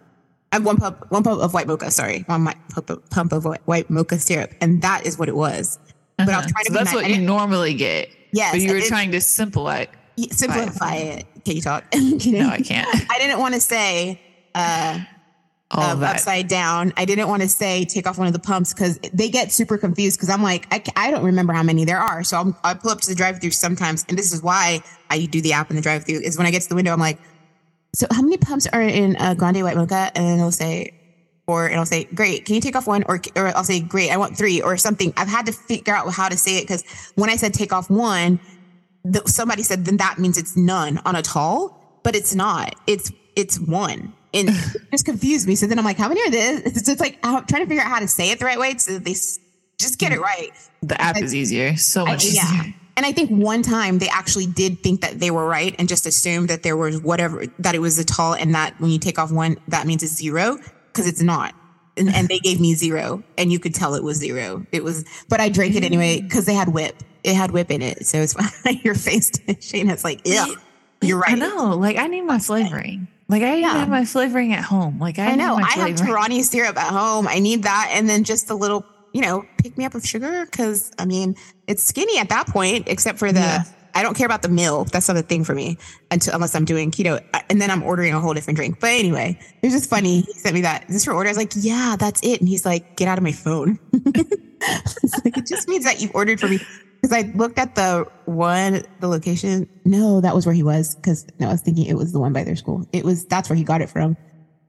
[0.52, 1.92] And one pump, one pump of white mocha.
[1.92, 5.80] Sorry, one pump of, pump of white, mocha syrup, and that is what it was.
[6.18, 6.96] But I was trying to So that's nice.
[6.96, 8.10] what you normally get.
[8.32, 9.86] Yes, But you were trying to simplify.
[10.18, 10.34] It.
[10.34, 11.26] simplify it.
[11.44, 11.86] Can you talk?
[11.94, 12.88] No, I can't.
[13.12, 14.20] I didn't want to say
[14.54, 15.00] uh,
[15.72, 16.16] All um, of that.
[16.16, 16.94] upside down.
[16.98, 19.78] I didn't want to say take off one of the pumps because they get super
[19.78, 22.24] confused because I'm like, I, I don't remember how many there are.
[22.24, 24.06] So I'm, I pull up to the drive through sometimes.
[24.10, 26.52] And this is why I do the app in the drive through is when I
[26.52, 27.20] get to the window, I'm like,
[27.96, 30.12] so how many pumps are in a grande white mocha?
[30.16, 30.94] And then it'll say,
[31.48, 33.04] or it'll say, great, can you take off one?
[33.08, 35.14] Or, or I'll say, great, I want three or something.
[35.16, 36.84] I've had to figure out how to say it because
[37.16, 38.40] when I said take off one,
[39.06, 42.76] the, somebody said, then that means it's none on a tall, but it's not.
[42.86, 44.14] It's it's one.
[44.34, 45.56] And it just confused me.
[45.56, 46.62] So then I'm like, how many are this?
[46.66, 48.76] It's just like I'm trying to figure out how to say it the right way
[48.78, 50.24] so they just get it mm.
[50.24, 50.52] right.
[50.82, 51.78] The app is easier.
[51.78, 52.74] So I- much easier.
[52.98, 56.06] And I think one time they actually did think that they were right and just
[56.06, 59.20] assumed that there was whatever that it was a tall and that when you take
[59.20, 61.54] off one, that means it's zero because it's not.
[61.98, 64.66] And, and they gave me zero, and you could tell it was zero.
[64.74, 66.24] It was, but I drank it anyway mm.
[66.24, 67.02] because they had whip.
[67.24, 68.36] It had whip in it, so it's.
[68.84, 70.46] Your face, Shanea's like, yeah,
[71.02, 71.32] you're right.
[71.32, 71.76] I know.
[71.78, 73.08] Like I need my flavoring.
[73.30, 73.78] Like I Yeah.
[73.78, 75.00] have my flavoring at home.
[75.00, 75.56] Like I, I know.
[75.56, 75.96] Need my I have.
[75.96, 77.30] Torani syrup at home.
[77.30, 80.46] I need that, and then just a little, you know, pick me up of sugar
[80.46, 81.36] because I mean
[81.68, 83.40] it's skinny at that point, except for the.
[83.40, 83.64] Yeah.
[83.98, 84.90] I don't care about the milk.
[84.90, 85.78] That's not a thing for me
[86.12, 88.82] until unless I'm doing keto, uh, and then I'm ordering a whole different drink.
[88.82, 90.20] But anyway, it was just funny.
[90.20, 90.84] He sent me that.
[90.90, 91.30] Is this your order?
[91.30, 92.42] I was like, yeah, that's it.
[92.42, 93.80] And he's like, get out of my phone.
[95.24, 96.60] Like, it just means that you've ordered for me.
[97.02, 99.70] Because I looked at the one, the location.
[99.84, 100.96] No, that was where he was.
[100.96, 102.88] Because no, I was thinking it was the one by their school.
[102.94, 104.18] It was that's where he got it from.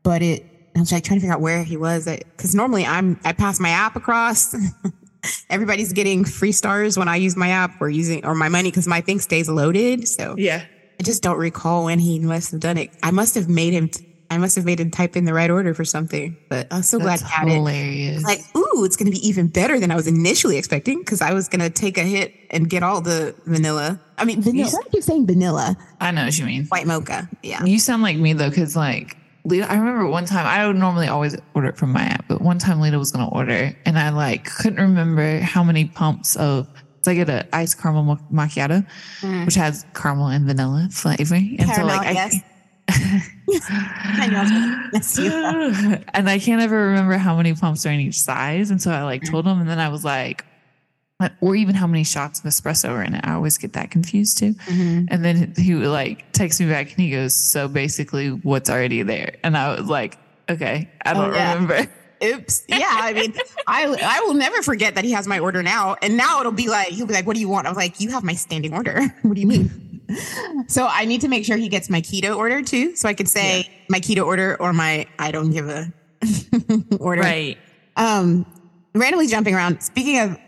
[0.02, 0.44] But it,
[0.76, 2.04] I was like trying to figure out where he was.
[2.04, 4.54] Because normally I'm, I pass my app across.
[5.50, 8.86] Everybody's getting free stars when I use my app or using or my money because
[8.86, 10.06] my thing stays loaded.
[10.08, 10.64] So Yeah.
[10.98, 12.90] I just don't recall when he must have done it.
[13.02, 13.90] I must have made him.
[14.28, 16.36] I must have made him type in the right order for something.
[16.48, 19.46] But I'm so That's glad he had it like, ooh, it's going to be even
[19.46, 22.68] better than I was initially expecting because I was going to take a hit and
[22.68, 24.00] get all the vanilla.
[24.18, 24.70] I mean, vanilla.
[24.72, 25.76] Why do I keep saying vanilla?
[26.00, 26.64] I know what you mean.
[26.66, 27.28] White mocha.
[27.42, 27.62] Yeah.
[27.64, 31.06] You sound like me though, because like Lito, I remember one time I would normally
[31.08, 34.08] always order it from my app, but one time Lito was gonna order and I
[34.10, 36.68] like couldn't remember how many pumps of
[37.02, 38.84] so I get an iced caramel ma- macchiato,
[39.44, 41.36] which has caramel and vanilla flavor.
[41.36, 41.66] And Mm.
[41.74, 42.42] Caramel, so like.
[42.88, 45.54] I knew I was gonna mess you up.
[45.54, 48.70] I, and I can't ever remember how many pumps are in each size.
[48.72, 49.04] And so I Mm.
[49.04, 50.44] like told him and then I was like,
[51.40, 53.26] or even how many shots of espresso are in it.
[53.26, 54.52] I always get that confused too.
[54.54, 55.06] Mm-hmm.
[55.08, 59.02] And then he would like text me back and he goes, So basically, what's already
[59.02, 59.36] there?
[59.42, 61.54] And I was like, Okay, I don't Oh, yeah.
[61.54, 61.90] remember.
[62.24, 62.64] Oops.
[62.68, 62.86] Yeah.
[62.88, 63.34] I mean,
[63.66, 65.96] I I will never forget that he has my order now.
[66.00, 67.66] And now it'll be like, he'll be like, what do you want?
[67.66, 69.02] I was like, you have my standing order.
[69.22, 70.00] what do you mean?
[70.68, 72.94] so I need to make sure he gets my keto order too.
[72.96, 75.92] So I could say my keto order or my I don't give a
[77.00, 77.22] order.
[77.22, 77.58] Right.
[77.96, 78.46] Um,
[78.94, 79.82] randomly jumping around.
[79.82, 80.38] Speaking of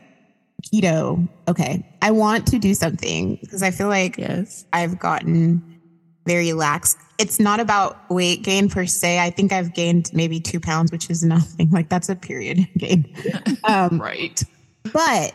[0.62, 4.64] keto, okay, I want to do something because I feel like Yes.
[4.72, 5.62] I've gotten
[6.26, 6.96] very lax.
[7.18, 9.18] It's not about weight gain per se.
[9.18, 11.70] I think I've gained maybe two pounds, which is nothing.
[11.70, 13.06] Like that's a period gain.
[13.64, 14.42] Um, Right.
[14.92, 15.34] but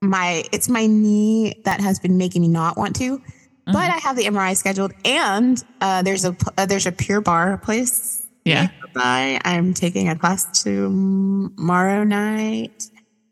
[0.00, 3.20] my it's my knee that has been making me not want to.
[3.66, 3.94] But Mhm.
[3.94, 8.24] I have the MRI scheduled, and uh, there's a uh, there's a Pure Barre place.
[8.46, 8.68] Yeah.
[8.82, 9.38] nearby.
[9.44, 12.88] I'm taking a class tomorrow night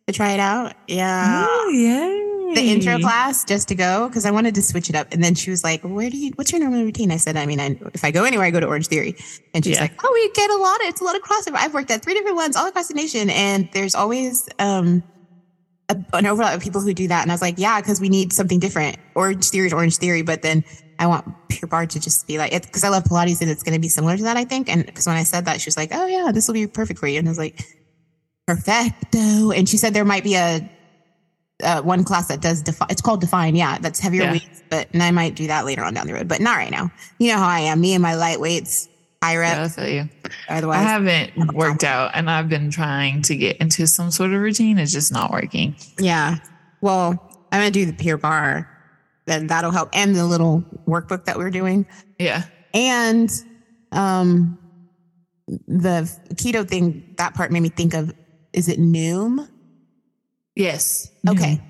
[0.06, 0.72] to try it out.
[0.86, 1.46] Yeah.
[1.48, 2.54] Oh, yay.
[2.54, 5.08] the intro class just to go because I wanted to switch it up.
[5.10, 6.30] And then she was like, "Where do you?
[6.36, 8.60] What's your normal routine?" I said, "I mean, I, if I go anywhere, I go
[8.60, 9.16] to Orange Theory."
[9.52, 9.82] And she's Yeah.
[9.82, 10.76] like, "Oh, we get a lot.
[10.82, 11.56] Of, it's a lot of crossover.
[11.56, 15.02] I've worked at three different ones all across the nation, and there's always um
[15.88, 18.08] a, an overlap of people who do that." And I was like, "Yeah, because we
[18.08, 18.96] need something different.
[19.16, 20.62] Orange Theory is Orange Theory, but then."
[20.98, 23.74] I want Pure Barre to just be like because I love Pilates and it's going
[23.74, 24.70] to be similar to that, I think.
[24.70, 26.98] And because when I said that, she was like, "Oh yeah, this will be perfect
[26.98, 27.62] for you." And I was like,
[28.46, 30.68] "Perfecto." And she said there might be a
[31.62, 32.88] uh, one class that does define.
[32.90, 33.56] It's called define.
[33.56, 34.32] Yeah, that's heavier Yeah.
[34.32, 36.70] weights, but and I might do that later on down the road, but not right
[36.70, 36.90] now.
[37.18, 37.80] You know how I am.
[37.80, 38.88] Me and my light weights,
[39.22, 39.58] high Yeah, rep.
[39.58, 40.08] I'll tell you.
[40.50, 44.78] I haven't worked out and I've been trying to get into some sort of routine.
[44.78, 45.76] It's just not working.
[45.98, 46.36] yeah.
[46.82, 47.10] Well,
[47.50, 48.68] I'm gonna do the Pure Barre.
[49.24, 51.86] Then that'll help, and the little workbook that we're doing,
[52.18, 52.44] Yeah.
[52.74, 53.28] and
[53.92, 54.56] um,
[55.48, 56.02] the
[56.34, 57.14] keto thing.
[57.16, 58.12] That part made me think of.
[58.56, 59.48] Is it Noom?
[60.56, 61.12] Yes.
[61.28, 61.60] Okay.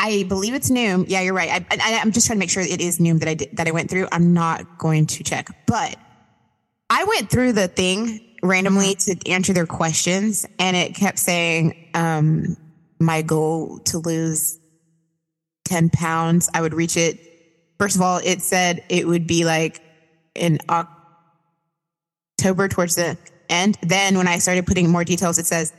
[0.00, 1.04] I believe it's Noom.
[1.08, 1.50] Yeah, you're right.
[1.50, 3.68] I, I, I'm just trying to make sure it is Noom that I did, that
[3.68, 4.08] I went through.
[4.12, 5.96] I'm not going to check, but
[6.90, 12.56] I went through the thing randomly to answer their questions, and it kept saying, um,
[13.00, 14.58] "My goal to lose
[15.64, 16.48] ten pounds.
[16.54, 17.18] I would reach it."
[17.78, 19.80] First of all, it said it would be like
[20.34, 20.58] in
[22.38, 23.78] October towards the end.
[23.82, 25.72] Then when I started putting more details, it says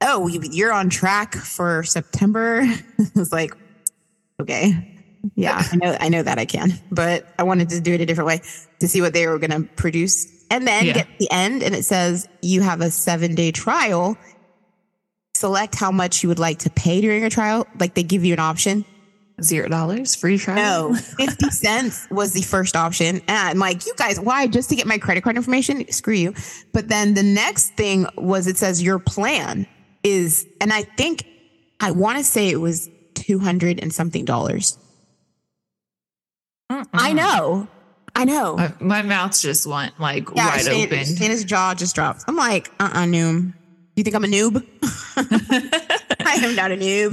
[0.00, 2.60] oh, you- you're on track for September.
[2.98, 3.52] I was like,
[4.40, 4.92] okay.
[5.34, 8.06] Yeah, I know, I know that I can, but I wanted to do it a
[8.06, 8.42] different way
[8.78, 10.26] to see what they were going to produce.
[10.52, 10.92] And then Yeah.
[10.92, 14.16] get to the end and it says you have a seven day trial.
[15.34, 17.66] Select how much you would like to pay during a trial.
[17.78, 18.84] Like they give you an option.
[19.42, 20.90] Zero dollars free trial.
[20.90, 23.16] No, 50 cents was the first option.
[23.16, 24.46] And I'm like, you guys, why?
[24.46, 25.90] Just to get my credit card information?
[25.92, 26.34] Screw you.
[26.72, 29.66] But then the next thing was it says your plan
[30.06, 31.26] is, and I think,
[31.80, 34.78] I want to say it was 200 and something dollars.
[36.70, 36.86] Mm-mm.
[36.92, 37.68] I know.
[38.14, 38.56] I know.
[38.56, 40.98] My, my mouth just went like yeah, wide Shane- open.
[41.00, 42.24] Shanea's jaw just dropped.
[42.26, 43.52] I'm like, uh uh Noom.
[43.94, 44.64] You think I'm a noob?
[46.26, 47.12] I am not a noob.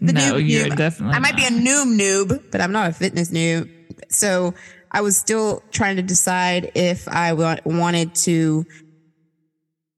[0.00, 0.76] The no, noob you're noob.
[0.76, 1.14] definitely.
[1.14, 3.70] I might be a noob noob, but I'm not a fitness noob.
[4.08, 4.54] So
[4.90, 8.66] I was still trying to decide if I wanted to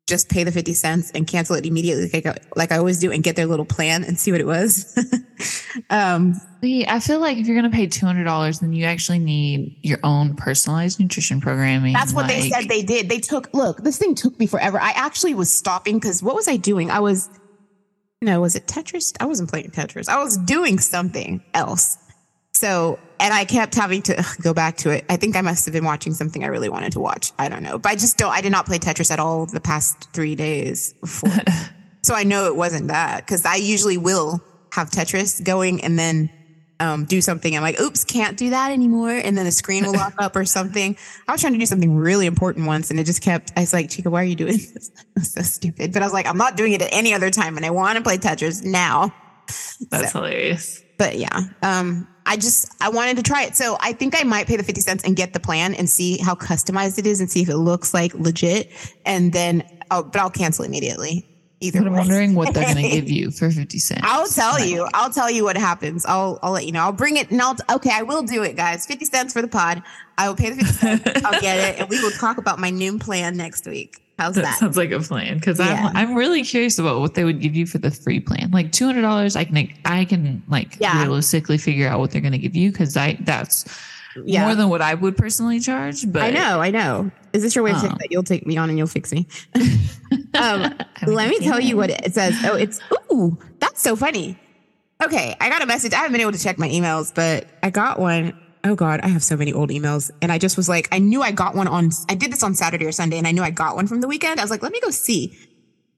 [0.08, 3.12] just pay the 50 cents and cancel it immediately like I, like I always do
[3.12, 4.98] and get their little plan and see what it was.
[5.90, 9.20] um, See, I feel like if you're gonna pay two hundred dollars, then you actually
[9.20, 11.92] need your own personalized nutrition programming.
[11.92, 13.08] that's what they said they did.
[13.08, 14.80] They took, look, this thing took me forever.
[14.80, 16.90] I actually was stopping because what was I doing?
[16.90, 17.28] I was,
[18.20, 19.14] no, was it Tetris?
[19.20, 20.08] I wasn't playing Tetris.
[20.08, 21.96] I was doing something else.
[22.54, 25.04] So, and I kept having to go back to it.
[25.08, 27.32] I think I must have been watching something I really wanted to watch.
[27.38, 27.78] I don't know.
[27.78, 30.92] But I just don't, I did not play Tetris at all the past three days
[30.94, 31.30] before.
[32.02, 34.40] so I know it wasn't that because I usually will
[34.72, 36.30] have Tetris going and then
[36.80, 37.56] um, do something.
[37.56, 39.10] I'm like, oops, can't do that anymore.
[39.10, 40.96] And then the screen will lock up or something.
[41.26, 43.72] I was trying to do something really important once and it just kept, I was
[43.72, 44.90] like, Chika, why are you doing this?
[45.16, 45.92] It's so stupid.
[45.92, 47.56] But I was like, I'm not doing it at any other time.
[47.56, 49.12] And I want to play Tetris now
[49.90, 50.82] That's hilarious.
[50.98, 54.46] But yeah um i just i wanted to try it so i think i might
[54.46, 57.30] pay the 50 cents and get the plan and see how customized it is and
[57.30, 58.70] see if it looks like legit
[59.06, 61.24] and then I'll, but i'll cancel immediately
[61.60, 61.98] either But I'm way.
[62.00, 64.02] wondering what they're gonna give you for fifty cents.
[64.04, 64.86] I'll tell you.
[64.94, 66.06] I'll tell you what happens.
[66.06, 66.82] I'll I'll let you know.
[66.82, 68.86] I'll bring it and I'll okay, I will do it, guys.
[68.86, 69.82] 50 cents for the pod.
[70.16, 71.24] I will pay the 50 cents.
[71.24, 71.80] I'll get it.
[71.80, 74.00] And we will talk about my new plan next week.
[74.18, 74.58] How's That that?
[74.58, 75.90] sounds like a plan because Yeah.
[75.94, 78.50] I'm I'm really curious about what they would give you for the free plan.
[78.50, 81.00] Like two hundred dollars, I can I can like Yeah.
[81.02, 83.64] realistically figure out what they're going to give you because I that's
[84.24, 84.44] Yeah.
[84.46, 86.10] more than what I would personally charge.
[86.10, 87.10] But I know, I know.
[87.32, 89.12] Is this your way to say Um, that you'll take me on and you'll fix
[89.12, 89.28] me?
[90.34, 90.74] um,
[91.06, 92.34] let me tell you what it says.
[92.44, 92.80] Oh, it's
[93.12, 94.36] ooh, that's so funny.
[95.04, 95.92] Okay, I got a message.
[95.92, 98.36] I haven't been able to check my emails, but I got one.
[98.64, 101.22] Oh God, I have so many old emails, and I just was like, I knew
[101.22, 101.90] I got one on.
[102.08, 104.08] I did this on Saturday or Sunday, and I knew I got one from the
[104.08, 104.40] weekend.
[104.40, 105.36] I was like, let me go see.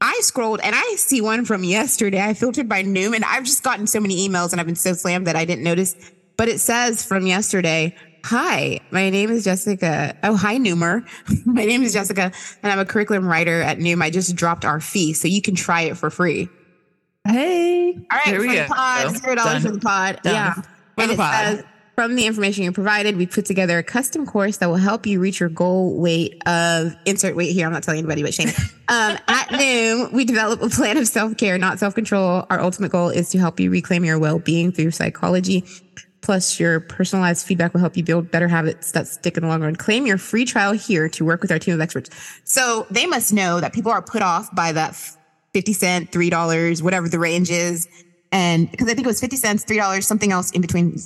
[0.02, 2.22] I scrolled and I see one from yesterday.
[2.22, 4.92] I filtered by Noom, and I've just gotten so many emails, and I've been so
[4.94, 5.94] slammed that I didn't notice.
[6.36, 7.94] But it says from yesterday.
[8.24, 10.14] Hi, my name is Jessica.
[10.22, 11.06] Oh, hi, Noomer.
[11.46, 14.02] my name is Jessica, and I'm a curriculum writer at Noom.
[14.02, 16.48] I just dropped our fee, so you can try it for free.
[17.26, 18.66] Hey, All right, there for we the go.
[18.74, 19.62] pod, zero dollars Done.
[19.62, 20.20] for the pod.
[20.22, 20.34] Done.
[20.34, 20.62] Yeah, For
[20.98, 21.34] and the it pod.
[21.56, 25.06] says from the information you provided, we put together a custom course that will help
[25.06, 27.66] you reach your goal weight of insert weight here.
[27.66, 28.48] I'm not telling anybody, but Shane.
[28.92, 32.44] Um, at Noom, we develop a plan of self care, not self control.
[32.50, 35.64] Our ultimate goal is to help you reclaim your well being through psychology.
[36.22, 39.62] Plus, your personalized feedback will help you build better habits that stick in the long
[39.62, 39.76] run.
[39.76, 42.10] Claim your free trial here to work with our team of experts.
[42.42, 44.96] So they must know that people are put off by that
[45.54, 47.88] 50 cent, $3, whatever the range is.
[48.32, 50.96] And because I think it was 50 cents, $3, something else in between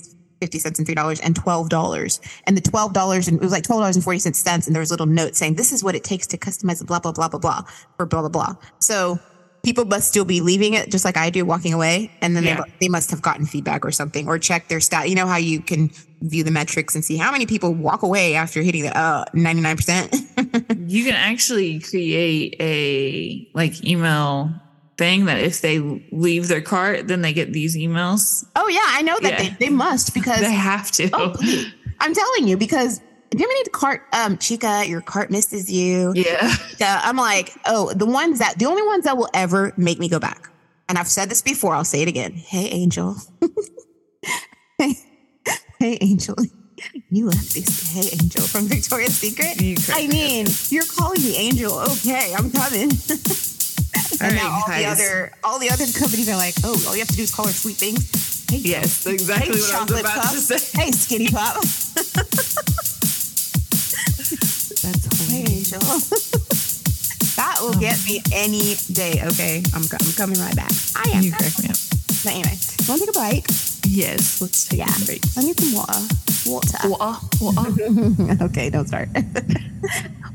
[0.44, 2.18] 50 cents and $3 and $12.
[2.46, 5.54] And the $12 and it was like $12.40 And there was a little note saying,
[5.54, 7.62] this is what it takes to customize blah, blah, blah, blah, blah,
[7.98, 8.54] or blah, blah, blah.
[8.80, 9.18] So
[9.64, 12.10] people must still be leaving it just like I do, walking away.
[12.20, 12.56] And then Yeah.
[12.56, 15.08] they, they must have gotten feedback or something or check their stat.
[15.08, 15.88] You know how you can
[16.22, 20.20] view the metrics and see how many people walk away after hitting the uh, 99%.
[20.86, 24.52] You can actually create a like email
[24.96, 25.78] thing that if they
[26.12, 28.44] leave their cart, then they get these emails.
[28.56, 29.42] oh yeah, I know that Yeah.
[29.58, 31.10] they, they must because They have to.
[31.12, 31.72] Oh, please.
[32.00, 35.70] I'm telling you because do you ever need to cart um Chika, your cart misses
[35.70, 36.12] you.
[36.14, 36.48] Yeah.
[36.48, 40.08] So I'm like, oh, the ones that the only ones that will ever make me
[40.08, 40.50] go back.
[40.88, 42.32] And I've said this before, I'll say it again.
[42.34, 43.16] Hey Angel.
[44.78, 44.94] hey,
[45.80, 46.36] hey Angel.
[47.10, 49.56] You left this hey Angel from Victoria's Secret.
[49.94, 51.72] I mean, you're calling me Angel.
[51.80, 52.90] Okay, I'm coming.
[53.94, 57.00] All and now all the other all the other companies are like, oh, all you
[57.00, 58.46] have to do is call her sweet things.
[58.50, 60.78] Hey, Yes, exactly Hey, what I was about to say.
[60.84, 61.56] Hey, skinny pop.
[64.82, 65.80] That's Hey, Angel.
[67.36, 67.80] that will oh.
[67.80, 69.20] get me any day.
[69.32, 70.70] Okay, I'm, I'm coming right back.
[70.94, 71.22] I am.
[71.22, 71.76] You crack me up.
[72.22, 72.56] But anyway,
[72.88, 73.46] want to take a break?
[73.88, 74.86] Yes, let's take Yeah.
[74.88, 75.22] a break.
[75.36, 76.00] I need some water.
[76.46, 76.78] Water.
[77.40, 79.08] Well, okay, don't start.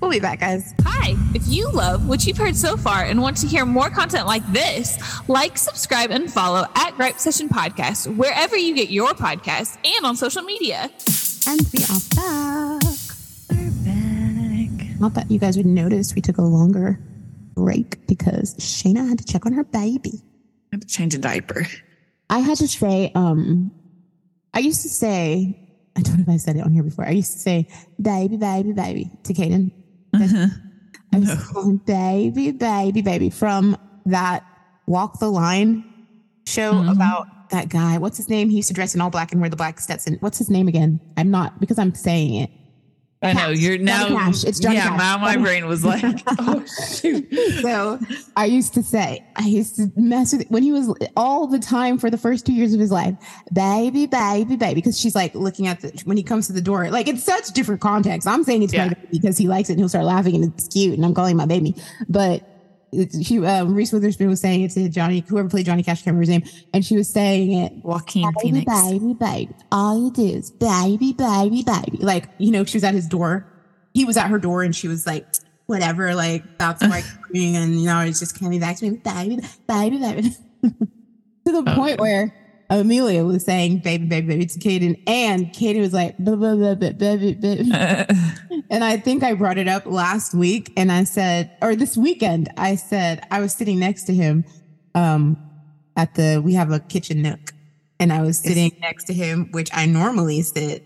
[0.02, 0.74] We'll be back, guys.
[0.84, 4.26] Hi, if you love what you've heard so far and want to hear more content
[4.28, 9.78] like this, like, subscribe, and follow at Gripe Session Podcast wherever you get your podcasts
[9.86, 10.90] and on social media.
[11.48, 12.84] And we are back.
[13.52, 15.00] we're back.
[15.02, 16.98] Not that you guys would notice we took a longer
[17.54, 20.22] break because Shanea had to check on her baby.
[20.72, 21.66] I had to change a diaper.
[22.30, 23.72] I had to say, um,
[24.54, 25.60] I used to say,
[25.98, 27.06] I don't know if I said it on here before.
[27.06, 27.68] I used to say,
[28.02, 29.72] baby, baby, baby to Kaden.
[30.14, 34.46] I was calling baby, baby, baby from that
[34.86, 35.84] Walk the Line
[36.46, 36.90] show mm-hmm.
[36.90, 37.98] about that guy.
[37.98, 38.50] What's his name?
[38.50, 40.18] He used to dress in all black and wear the black Stetson.
[40.20, 41.00] What's his name again?
[41.18, 42.52] I'm not because I'm saying it.
[43.22, 44.08] I know you're Johnny now.
[44.08, 44.46] Cash.
[44.46, 44.98] It's Johnny yeah, Cash.
[44.98, 46.04] now my brain was like,
[46.40, 47.28] oh shoot.
[47.62, 48.00] So
[48.38, 51.98] I used to say, I used to mess with when he was all the time
[51.98, 53.16] for the first two years of his life,
[53.52, 56.90] baby, baby, baby, because she's like looking at the when he comes to the door,
[56.92, 58.26] like it's such different context.
[58.28, 58.94] I'm saying it's Yeah.
[59.12, 61.46] because he likes it and he'll start laughing and it's cute and I'm calling my
[61.46, 61.76] baby,
[62.08, 62.46] but.
[63.24, 66.18] She um, Reese Witherspoon was saying it to Johnny, whoever played Johnny Cash, I can't
[66.18, 68.82] remember his name, and she was saying it Joaquin baby, Phoenix.
[68.84, 69.56] baby, baby.
[69.72, 71.98] All you do is baby, baby, baby.
[72.00, 73.46] Like, you know, she was at his door.
[73.94, 75.26] He was at her door and she was like,
[75.68, 79.98] whatever, like, that's like, and, you know, it's just coming back to me, baby, baby,
[79.98, 80.36] baby.
[80.64, 82.34] to the point where
[82.70, 86.76] Amelia was saying baby, baby, baby to Kaden, and Kaden was like, "Blah, blah, blah,
[86.76, 87.72] blah, baby, baby.
[88.70, 92.50] And I think I brought it up last week and I said, or this weekend,
[92.56, 94.46] I said, I was sitting next to him
[94.94, 95.38] um,
[95.98, 97.54] at the, we have a kitchen nook
[98.00, 100.84] and I was sitting next to him, which I normally sit.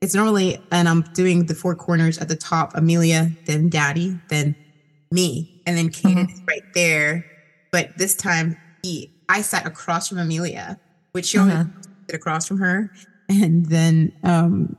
[0.00, 4.56] It's normally, and I'm doing the four corners at the top, Amelia, then daddy, then
[5.10, 5.62] me.
[5.66, 7.24] And then Kaden is right there.
[7.70, 10.80] But this time he, I sat across from Amelia,
[11.16, 11.64] which she always Uh-huh.
[12.08, 12.90] sit across from her.
[13.28, 14.76] And then um,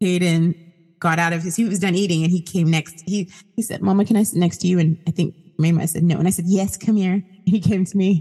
[0.00, 0.54] Hayden
[1.00, 3.02] got out of his, he was done eating and he came next.
[3.06, 4.78] He he said, Mama, can I sit next to you?
[4.78, 6.18] And I think Mama I said no.
[6.18, 7.14] And I said, Yes, come here.
[7.14, 8.20] And He came to me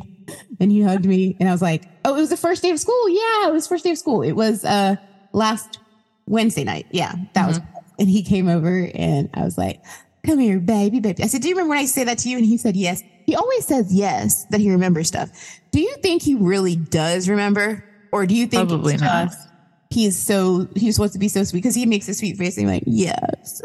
[0.60, 1.36] and he hugged me.
[1.40, 3.10] And I was like, Oh, it was the first day of school.
[3.10, 4.22] Yeah, it was first day of school.
[4.22, 4.96] It was uh
[5.34, 5.80] last
[6.28, 6.88] Wednesday night.
[6.92, 7.60] Yeah, that was
[8.00, 9.80] and he came over and I was like,
[10.26, 11.24] Come here, baby, baby.
[11.24, 12.38] I said, Do you remember when I said that to you?
[12.38, 13.04] And he said, Yes.
[13.28, 15.30] He always says yes, that he remembers stuff.
[15.72, 17.84] Do you think he really does remember?
[18.12, 19.30] Or do you think Probably not.
[19.30, 19.48] just
[19.90, 22.68] he's so he's supposed to be so sweet because he makes a sweet face and
[22.68, 23.62] like, yes.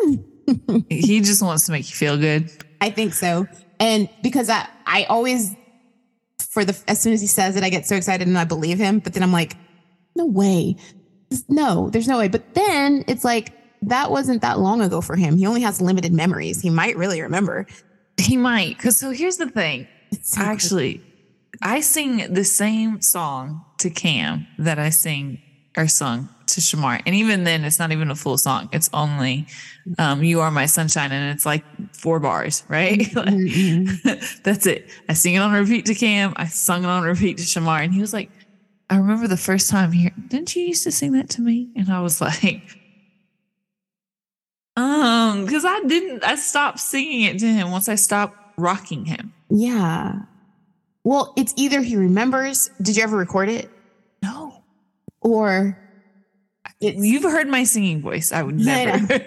[0.88, 2.50] he just wants to make you feel good.
[2.80, 3.46] I think so.
[3.80, 5.54] And because I I always
[6.38, 8.78] for the as soon as he says it, I get so excited and I believe
[8.78, 8.98] him.
[8.98, 9.56] But then I'm like,
[10.14, 10.76] no way.
[11.48, 12.28] No, there's no way.
[12.28, 13.52] But then it's like
[13.82, 15.36] that wasn't that long ago for him.
[15.36, 16.60] He only has limited memories.
[16.60, 17.66] He might really remember.
[18.16, 18.78] He might.
[18.78, 19.86] Cause so here's the thing.
[20.36, 21.02] Actually,
[21.62, 25.38] I sing the same song to Cam that I sing
[25.76, 27.00] or sung to Shamar.
[27.04, 28.68] And even then it's not even a full song.
[28.72, 29.46] It's only
[29.98, 32.98] um, You Are My Sunshine and it's like four bars, right?
[34.44, 34.90] That's it.
[35.08, 36.32] I sing it on repeat to Cam.
[36.36, 37.82] I sung it on repeat to Shamar.
[37.82, 38.30] And he was like,
[38.88, 40.12] I remember the first time here.
[40.28, 41.70] Didn't you used to sing that to me?
[41.76, 42.62] And I was like,
[44.76, 46.22] um, because I didn't.
[46.22, 49.32] I stopped singing it to him once I stopped rocking him.
[49.48, 50.20] Yeah.
[51.06, 52.68] Well, it's either he remembers.
[52.82, 53.70] Did you ever record it?
[54.24, 54.64] No,
[55.20, 55.78] Or
[56.80, 58.32] it's you've heard my singing voice.
[58.32, 59.24] I would Yeah, never.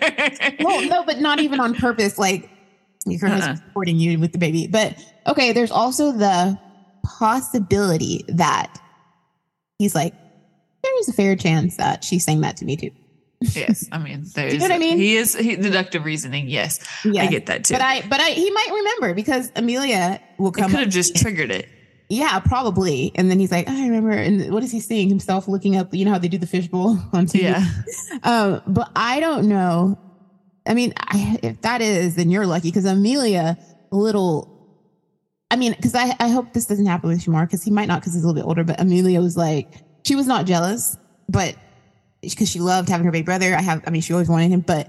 [0.60, 2.18] well, no, but not even on purpose.
[2.18, 2.50] Like
[3.06, 3.36] your Uh-uh.
[3.38, 4.68] husband's supporting you with the baby.
[4.68, 6.60] But okay, there's also the
[7.06, 8.78] possibility that
[9.78, 10.14] he's like,
[10.84, 12.92] there is a fair chance that she sang that to me too.
[13.42, 14.54] Yes, I mean, there's.
[14.56, 14.98] know what I mean?
[14.98, 16.50] He is he, deductive reasoning.
[16.50, 16.80] Yes.
[17.06, 17.74] I get that too.
[17.74, 21.52] But I, but I, he might remember because Amelia will come could have just triggered
[21.52, 21.68] it.
[22.10, 23.12] yeah, probably.
[23.16, 24.12] And then he's like, I remember.
[24.12, 25.94] And what is he seeing himself looking up?
[25.94, 27.44] You know how they do the fishbowl on TV.
[27.44, 27.66] Yeah.
[28.24, 29.98] Um, but I don't know.
[30.68, 33.58] I mean, I, if that is, then you're lucky because Amelia,
[33.92, 34.58] a little.
[35.52, 38.02] I mean, because I, I hope this doesn't happen with Shamar because he might not
[38.02, 38.64] because he's a little bit older.
[38.64, 39.74] But Amelia was like,
[40.04, 40.96] she was not jealous,
[41.28, 41.56] but
[42.22, 43.56] because she loved having her baby brother.
[43.56, 44.88] I have, I mean, she always wanted him, but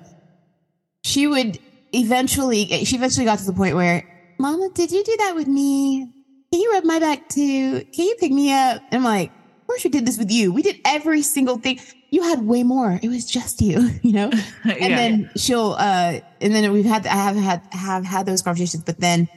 [1.04, 1.58] she would
[1.92, 4.04] eventually, she eventually got to the point where,
[4.38, 6.06] Mama, did you do that with me?
[6.52, 7.82] Can you rub my back too?
[7.94, 8.82] Can you pick me up?
[8.90, 10.52] And I'm like, of course we did this with you.
[10.52, 11.78] We did every single thing.
[12.10, 12.98] You had way more.
[13.02, 14.30] It was just you, you know?
[14.64, 14.96] And Yeah.
[14.96, 18.98] then she'll, uh, and then we've had, I have had, have had those conversations, but
[18.98, 19.28] then,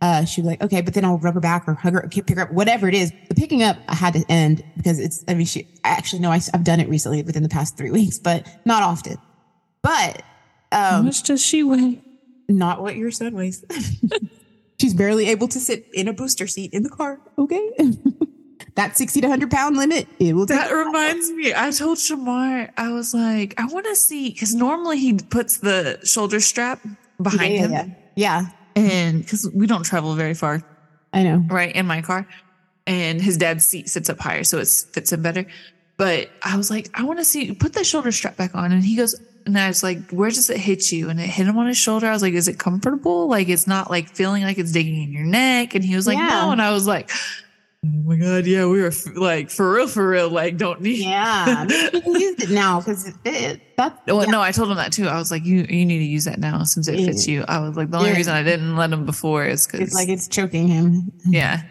[0.00, 2.28] uh, she'd be like, okay, but then I'll rub her back or hug her, pick
[2.30, 3.12] her up, whatever it is.
[3.28, 6.40] The picking up I had to end because it's, I mean, she, actually, no, I,
[6.52, 9.18] have done it recently within the past three weeks, but not often.
[9.82, 10.22] But,
[10.72, 12.02] How um, much does she weigh?
[12.48, 13.64] not what your son weighs.
[14.80, 17.20] She's barely able to sit in a booster seat in the car.
[17.36, 17.70] Okay.
[18.74, 20.58] that 60 to 100 pound limit, it will take.
[20.58, 21.52] That reminds me.
[21.54, 26.00] I told Shamar, I was like, I want to see because normally he puts the
[26.04, 26.80] shoulder strap
[27.20, 28.46] behind yeah, him, yeah, yeah.
[28.78, 30.62] And because we don't travel very far,
[31.12, 31.42] I know.
[31.48, 32.26] right, in my car,
[32.86, 35.46] and his dad's seat sits up higher, so it fits him better.
[35.96, 38.84] But I was like, I want to see, put the shoulder strap back on, and
[38.84, 39.14] he goes,
[39.46, 41.08] and I was like, where does it hit you?
[41.08, 42.06] And it hit him on his shoulder.
[42.06, 43.28] I was like, is it comfortable?
[43.28, 45.74] Like it's not like feeling like it's digging in your neck?
[45.74, 46.28] And he was like, Yeah.
[46.28, 46.50] no.
[46.52, 47.10] And I was like.
[47.86, 48.44] Oh my god!
[48.46, 50.28] Yeah, we were f- like for real, for real.
[50.28, 50.98] Like, don't need.
[50.98, 51.62] Yeah.
[51.62, 53.96] You can use it now because it, it, that's.
[54.08, 54.30] Well, yeah.
[54.32, 55.06] no, I told him that too.
[55.06, 57.44] I was like, you you need to use that now since it fits you.
[57.46, 58.16] I was like, the only Yeah.
[58.16, 61.12] reason I didn't let him before is because It's like it's choking him.
[61.28, 61.62] yeah,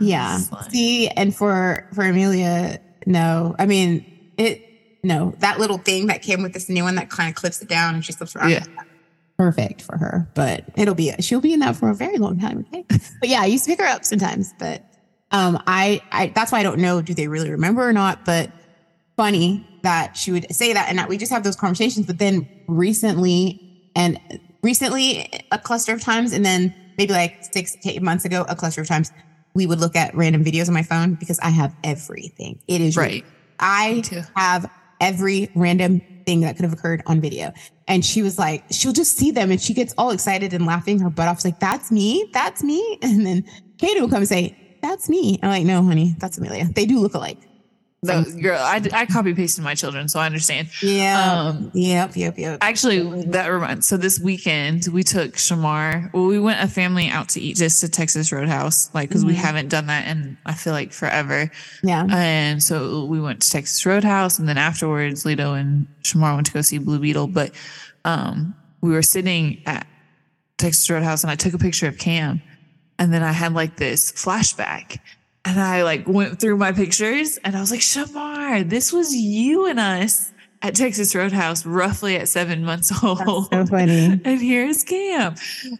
[0.00, 0.36] Yeah.
[0.68, 3.56] See, and for for Amelia, no.
[3.58, 4.04] I mean,
[4.36, 4.62] it
[5.02, 5.34] no.
[5.38, 7.94] That little thing that came with this new one that kind of clips it down
[7.94, 8.50] and she slips around.
[8.50, 8.64] Yeah.
[9.38, 12.66] Perfect for her, but it'll be she'll be in that for a very long time.
[12.68, 12.84] Okay,
[13.20, 14.84] but yeah, I used to pick her up sometimes, but
[15.32, 18.24] um, I I that's why I don't know do they really remember or not.
[18.24, 18.50] But
[19.16, 22.06] funny that she would say that and that we just have those conversations.
[22.06, 23.58] But then recently
[23.94, 24.18] and
[24.62, 28.56] recently a cluster of times, and then maybe like six to eight months ago, a
[28.56, 29.10] cluster of times,
[29.54, 32.58] we would look at random videos on my phone because I have everything.
[32.68, 33.26] It is right.
[33.58, 34.02] I
[34.36, 34.66] have
[35.00, 37.52] every random thing that could have occurred on video.
[37.88, 41.00] And she was like, she'll just see them and she gets all excited and laughing
[41.00, 41.38] her butt off.
[41.38, 42.28] She's like, that's me.
[42.32, 42.98] That's me.
[43.02, 43.44] And then
[43.78, 45.38] Katie will come and say, that's me.
[45.42, 46.66] I'm like, no, honey, that's Amelia.
[46.66, 47.38] They do look alike.
[48.04, 50.70] No, girl, I, I copy pasted my children, so I understand.
[50.82, 51.34] Yeah.
[51.50, 52.16] Um, yep.
[52.16, 52.36] Yep.
[52.36, 52.58] Yep.
[52.60, 53.86] Actually, that reminds.
[53.86, 56.12] So this weekend we took Shamar.
[56.12, 59.34] Well, we went a family out to eat just to Texas Roadhouse, like because we
[59.34, 59.36] Mhm.
[59.36, 61.48] haven't done that in I feel like forever.
[61.84, 62.04] yeah.
[62.10, 66.52] And so we went to Texas Roadhouse, and then afterwards, Lito and Shamar went to
[66.54, 67.28] go see Blue Beetle.
[67.28, 67.52] But
[68.04, 69.86] um, we were sitting at
[70.58, 72.42] Texas Roadhouse, and I took a picture of Cam,
[72.98, 74.98] and then I had like this flashback,
[75.44, 79.66] and I like went through my pictures, and I was like, Shamar, this was you
[79.66, 80.30] and us
[80.62, 83.18] at Texas Roadhouse, roughly at seven months old.
[83.50, 84.20] so funny.
[84.24, 85.34] And here's Cam,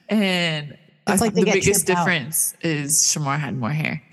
[0.09, 2.05] and It's I- like the biggest tripped out.
[2.05, 4.03] difference is Shamar had more hair.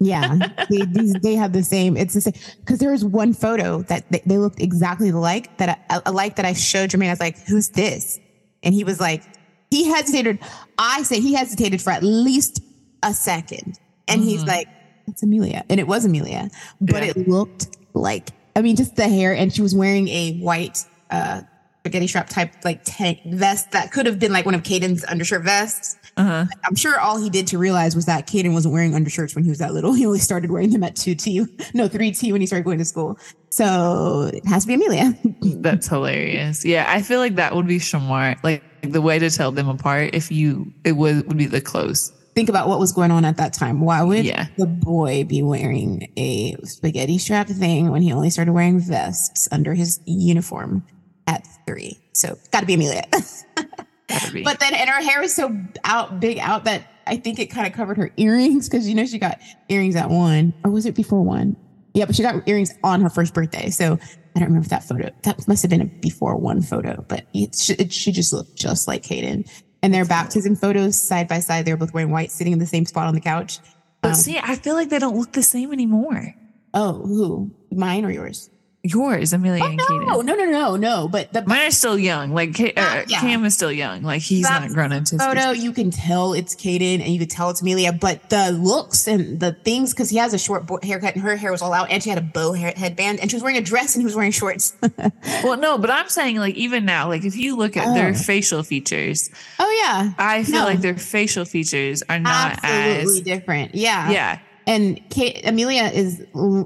[0.00, 0.36] Yeah,
[0.70, 1.96] they, these, they have the same.
[1.96, 5.58] It's the same because there was one photo that they, they looked exactly alike.
[5.58, 7.08] That I, alike that I showed Jermaine.
[7.08, 8.20] I was like, "Who's this?"
[8.62, 9.24] And he was like,
[9.70, 10.38] he hesitated.
[10.78, 12.62] I say he hesitated for at least
[13.02, 14.68] a second, and he's like,
[15.06, 16.50] "It's Amelia," and it was Amelia,
[16.80, 17.10] but Yeah.
[17.10, 18.30] it looked like.
[18.56, 21.42] I mean, just the hair, and she was wearing a white uh
[21.80, 25.42] spaghetti strap type like tank vest that could have been like one of Caden's undershirt
[25.44, 25.96] vests.
[26.16, 26.44] Uh-huh.
[26.64, 29.50] I'm sure all he did to realize was that Caden wasn't wearing undershirts when he
[29.50, 29.92] was that little.
[29.98, 33.16] He only started wearing them at 2T, no, 3T when he started going to school.
[33.50, 35.16] So it has to be Amelia.
[35.40, 36.64] That's hilarious.
[36.64, 38.36] Yeah, I feel like that would be Shamar.
[38.42, 42.12] Like the way to tell them apart if you it would would be the clothes.
[42.34, 43.80] Think about what was going on at that time.
[43.80, 44.46] Why would Yeah.
[44.56, 49.74] the boy be wearing a spaghetti strap thing when he only started wearing vests under
[49.74, 50.84] his uniform
[51.26, 51.98] at three?
[52.12, 53.02] So got to be Amelia.
[54.08, 54.42] Gotta be.
[54.42, 55.54] But then, and her hair was so
[55.84, 59.04] out, big out that I think it kind of covered her earrings because you know
[59.04, 61.56] she got earrings at one, or was it before one?
[61.94, 63.70] Yeah, but she got earrings on her first birthday.
[63.70, 63.98] So
[64.38, 65.10] I don't remember that photo.
[65.24, 68.54] That must have been a before one photo, but it, she, it, she just looked
[68.54, 69.50] just like Caden.
[69.82, 72.86] And their baptism photos side by side, they're both wearing white, sitting in the same
[72.86, 73.58] spot on the couch.
[74.00, 76.36] But um, see, I feel like they don't look the same anymore.
[76.72, 77.50] Oh, who?
[77.72, 78.48] Mine or yours?
[78.84, 80.06] Yours, Amelia and Oh, Kaden.
[80.06, 81.08] no, no, no, no, no.
[81.08, 82.32] But the Mine are still young.
[82.32, 83.20] Like Ka- uh, Yeah.
[83.20, 84.02] Cam is still young.
[84.04, 87.18] Like he's That not grown into his photo, you can tell it's Caden and you
[87.18, 90.66] can tell it's Amelia, but the looks and the things, because he has a short
[90.66, 93.18] bo- haircut and her hair was all out and she had a bow hair- headband
[93.18, 94.74] and she was wearing a dress and he was wearing shorts.
[95.42, 97.94] Well, no, but I'm saying like even now, like if you look at Oh.
[97.94, 100.12] their facial features, oh, yeah.
[100.18, 100.64] I feel No.
[100.64, 103.74] like their facial features are not Absolutely as different.
[103.74, 104.10] Yeah.
[104.10, 104.38] yeah.
[104.66, 106.22] And Kate, Amelia is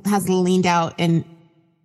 [0.06, 1.24] has leaned out and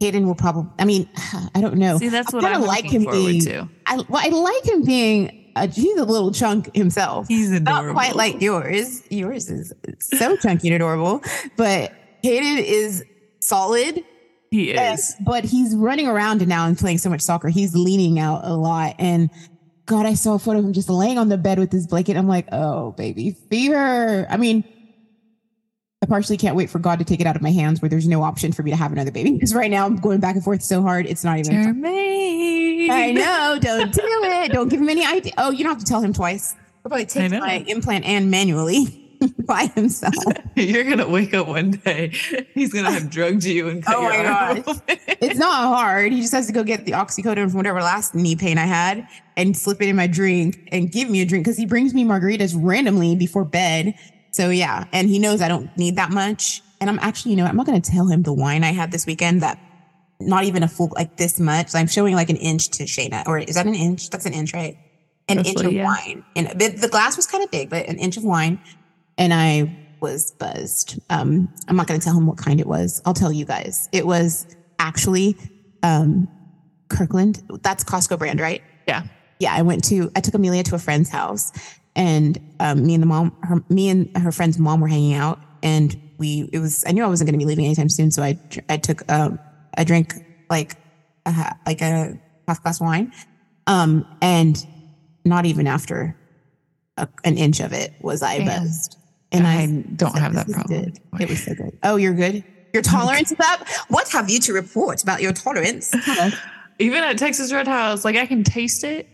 [0.01, 1.09] Caden will probably, I mean,
[1.55, 1.97] I don't know.
[1.97, 3.69] See, that's I what kinda I'm looking forward being, to.
[3.85, 7.27] I, well, I like him being, a, he's a little chunk himself.
[7.27, 7.93] He's Not adorable.
[7.93, 9.01] quite like yours.
[9.09, 11.21] Yours is so chunky and adorable,
[11.55, 11.91] but
[12.23, 13.03] Caden is
[13.39, 14.03] solid.
[14.51, 15.15] He and- is.
[15.25, 17.47] but he's running around now and playing so much soccer.
[17.49, 18.95] He's leaning out a lot.
[18.99, 19.29] And
[19.87, 22.17] God, I saw a photo of him just laying on the bed with his blanket.
[22.17, 24.27] I'm like, oh, baby fever.
[24.29, 24.76] I mean, I
[26.07, 28.23] partially can't wait for God to take it out of my hands where there's no
[28.23, 29.31] option for me to have another baby.
[29.31, 31.05] Because right now I'm going back and forth so hard.
[31.05, 31.53] It's not even.
[31.53, 32.89] Jermaine.
[32.89, 33.57] I know.
[33.59, 34.51] Don't do it.
[34.51, 35.33] Don't give him any idea.
[35.37, 36.53] Oh, you don't have to tell him twice.
[36.53, 39.07] He'll probably take my implant and manually
[39.45, 40.13] by himself.
[40.55, 42.09] You're gonna wake up one day.
[42.53, 44.63] He's gonna have drugged you and cut Oh my arm
[45.21, 46.11] it's not hard.
[46.11, 49.07] He just has to go get the oxycodone from whatever last knee pain I had
[49.35, 52.03] and slip it in my drink and give me a drink because he brings me
[52.03, 53.95] margaritas randomly before bed.
[54.37, 56.61] So yeah, and he knows I don't need that much.
[56.79, 58.91] And I'm actually, you know, I'm not going to tell him the wine I had
[58.91, 59.59] this weekend that
[60.19, 61.73] not even a full like this much.
[61.73, 64.11] I'm showing like an inch to Shanea, or is that an inch?
[64.11, 64.77] That's an inch, right?
[65.27, 65.85] An inch of yeah.
[65.85, 68.61] wine, and the, the glass was kind of big, but an inch of wine,
[69.17, 70.99] and I was buzzed.
[71.09, 73.01] Um, I'm not going to tell him what kind it was.
[73.07, 73.89] I'll tell you guys.
[73.91, 75.35] It was actually
[75.81, 76.27] um,
[76.89, 77.41] Kirkland.
[77.63, 78.61] That's Costco brand, right?
[78.87, 79.01] Yeah.
[79.39, 81.51] yeah, I went to I took Amelia to a friend's house,
[81.97, 85.39] and um, me and the mom, her, me and her friend's mom were hanging out,
[85.61, 88.23] and we it was I knew I wasn't going to be leaving anytime soon, so
[88.23, 88.39] I
[88.69, 89.39] I took um
[89.77, 90.13] I drank
[90.49, 90.75] like
[91.25, 92.13] a like a
[92.47, 93.11] half glass wine,
[93.65, 94.63] um, and
[95.25, 96.15] not even after
[96.95, 98.95] a, an inch of it was I buzzed,
[99.31, 100.83] and I, I don't said, have that problem.
[100.83, 101.77] good." It was so good.
[101.83, 102.43] Oh, you're good.
[102.73, 103.67] Your tolerance is up.
[103.89, 105.91] What have you to report about your tolerance?
[106.79, 109.07] Even at Texas Roadhouse, like I can taste it.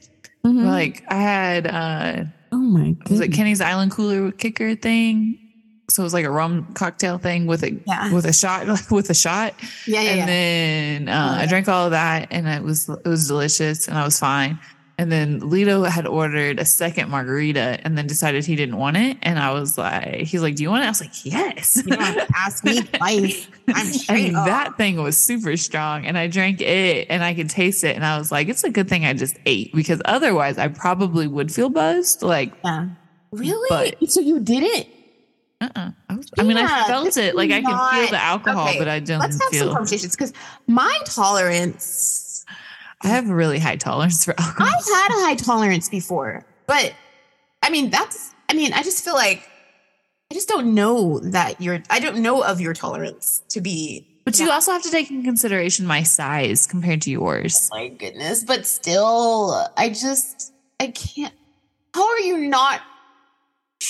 [0.46, 0.66] Mhm.
[0.66, 2.24] Like I had uh
[2.54, 3.10] oh my god.
[3.10, 3.30] was it.
[3.34, 5.40] Kenny's Island Cooler Kicker thing?
[5.90, 8.14] So it was like a rum cocktail thing with a Yeah.
[8.14, 9.54] with a shot, like with a shot.
[9.86, 10.26] Yeah, yeah, and yeah.
[10.26, 14.06] then uh, I drank all of that, and it was it was delicious, and I
[14.06, 14.60] was fine.
[14.98, 19.18] And then Lito had ordered a second margarita, and then decided he didn't want it,
[19.24, 21.84] and I was like, he's like, "Do you want it?" I was like, "Yes." You
[21.94, 23.48] don't have to ask me twice.
[23.70, 24.46] I'm straight and up.
[24.46, 28.06] that thing was super strong, and I drank it, and I could taste it, and
[28.06, 31.52] I was like, "It's a good thing I just ate because otherwise I probably would
[31.52, 32.90] feel buzzed." Like, Yeah.
[33.32, 33.68] Really?
[34.00, 34.88] But- so you did it?
[35.60, 35.92] uh-uh.
[36.10, 37.36] I, was, I mean, I felt it.
[37.36, 40.34] like I could feel the alcohol, okay, but I didn't Let's have some conversations because
[40.68, 42.23] my tolerance,
[43.04, 44.68] I have a really high tolerance for alcohol.
[44.68, 46.94] I've had a high tolerance before, but
[47.62, 49.48] I mean, that's, I mean, I just feel like
[50.32, 54.08] I just don't know that you're, I don't know of your tolerance to be.
[54.26, 57.70] But you also have to take in consideration my size compared to yours.
[57.74, 61.34] Oh my goodness, but still, I just, I can't.
[61.94, 62.82] How are you not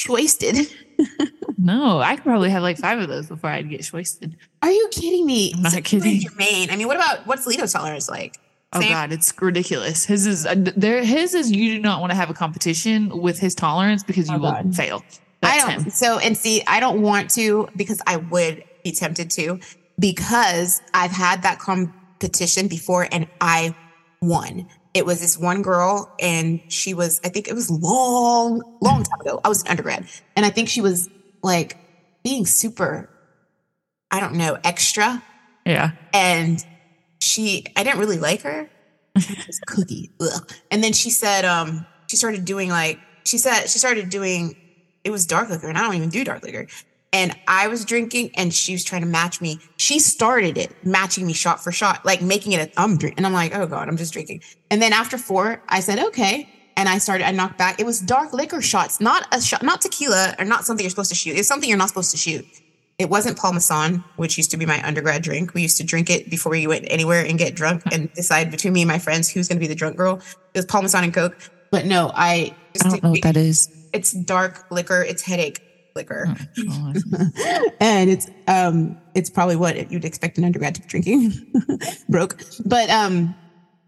[0.09, 0.67] wasted?
[1.63, 4.35] No, I could probably have like five of those before I'd get wasted.
[4.61, 5.53] Are you kidding me?
[5.55, 6.19] I'm not So kidding.
[6.19, 6.69] Jermaine.
[6.69, 8.35] I mean, what about what's Lito's tolerance like?
[8.73, 8.91] Oh Same?
[8.91, 10.05] God, it's ridiculous.
[10.05, 11.03] His is uh, there.
[11.03, 14.35] His is you do not want to have a competition with his tolerance because you
[14.35, 14.75] Oh, will God.
[14.75, 15.03] fail.
[15.43, 15.83] I don't.
[15.83, 15.89] him.
[15.89, 19.59] So and see, I don't want to because I would be tempted to
[19.99, 23.75] because I've had that competition before and I
[24.21, 24.67] won.
[24.93, 29.19] It was this one girl and she was, I think it was long, long time
[29.21, 29.41] ago.
[29.43, 31.09] I was an undergrad and I think she was
[31.41, 31.77] like
[32.23, 33.09] being super,
[34.11, 35.21] I don't know, extra.
[35.65, 35.91] Yeah.
[36.13, 36.63] And
[37.23, 38.69] she, I didn't really like her.
[39.67, 40.11] Cookie.
[40.21, 40.51] Ugh.
[40.71, 44.55] And then she said, um, she started doing like, she said, she started doing,
[45.03, 46.67] it was dark liquor and I don't even do dark liquor.
[47.11, 49.59] And I was drinking and she was trying to match me.
[49.77, 53.15] She started it, matching me shot for shot, like making it a I'm drink.
[53.17, 54.41] And I'm like, oh God, I'm just drinking.
[54.71, 56.49] And then after four, I said, okay.
[56.75, 57.79] And I started, I knocked back.
[57.79, 61.11] It was dark liquor shots, not a shot, not tequila or not something you're supposed
[61.11, 61.37] to shoot.
[61.37, 62.45] It's something you're not supposed to shoot.
[62.99, 65.53] It wasn't Parmesan, which used to be my undergrad drink.
[65.53, 68.73] We used to drink it before we went anywhere and get drunk and decide between
[68.73, 70.21] me and my friends who's going to be the drunk girl.
[70.53, 71.37] It was Parmesan and Coke.
[71.71, 73.67] But no, I I don't know what that is.
[73.93, 75.01] It's dark liquor.
[75.01, 75.59] It's headache.
[75.95, 76.35] liquor.
[76.69, 76.93] Oh,
[77.79, 81.33] and it's um it's probably what you'd expect an undergrad to be drinking
[82.09, 83.35] broke but um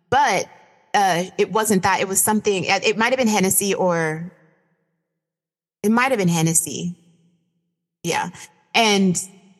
[0.09, 0.47] but
[0.93, 4.31] uh it wasn't that it was something it it might have been hennessy or
[5.81, 6.95] it might have been hennessy
[8.03, 8.29] yeah
[8.75, 9.15] and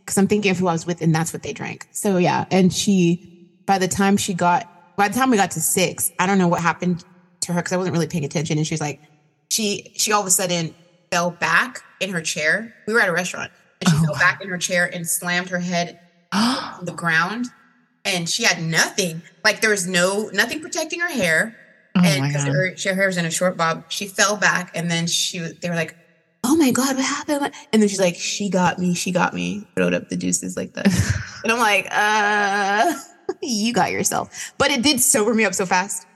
[0.06, 1.88] because i'm thinking of who i was with and that's what they drank.
[1.92, 2.46] So yeah.
[2.52, 3.24] And she
[3.66, 6.48] by the time she got by the time we got to six i don't know
[6.48, 7.04] what happened
[7.42, 8.58] to her because i wasn't really paying attention.
[8.60, 9.00] And she was like
[9.50, 10.76] she she all of a sudden
[11.12, 12.74] fell back in her chair.
[12.88, 13.52] We were at a restaurant.
[13.82, 14.20] And she Oh, fell wow.
[14.20, 15.98] back in her chair and slammed her head
[16.34, 17.46] oh, on the ground.
[18.04, 19.22] And she had nothing.
[19.44, 21.56] Like there was no nothing protecting her hair.
[21.96, 23.84] Oh, and my because her, her hair was in a short bob.
[23.88, 25.96] She fell back and then she they were like
[26.46, 29.66] oh my god what happened and then she's like she got me she got me
[29.76, 30.88] throwed up the deuces like that
[31.44, 32.94] and i'm like uh
[33.42, 36.08] you got yourself but it did sober me up so fast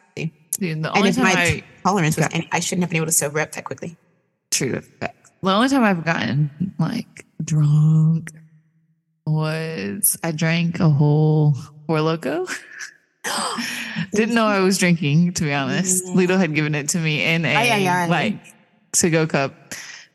[0.52, 3.06] Dude, the and if time my I tolerance was any, i shouldn't have been able
[3.06, 3.98] to sober up that quickly
[4.52, 4.82] true.
[5.42, 8.32] The only time I've gotten like drunk
[9.26, 11.54] was I drank a whole
[11.88, 12.50] Four Loko.
[14.12, 16.04] Didn't know I was drinking, to be honest.
[16.06, 18.40] Lito had given it to me in a like
[18.94, 19.54] to go cup.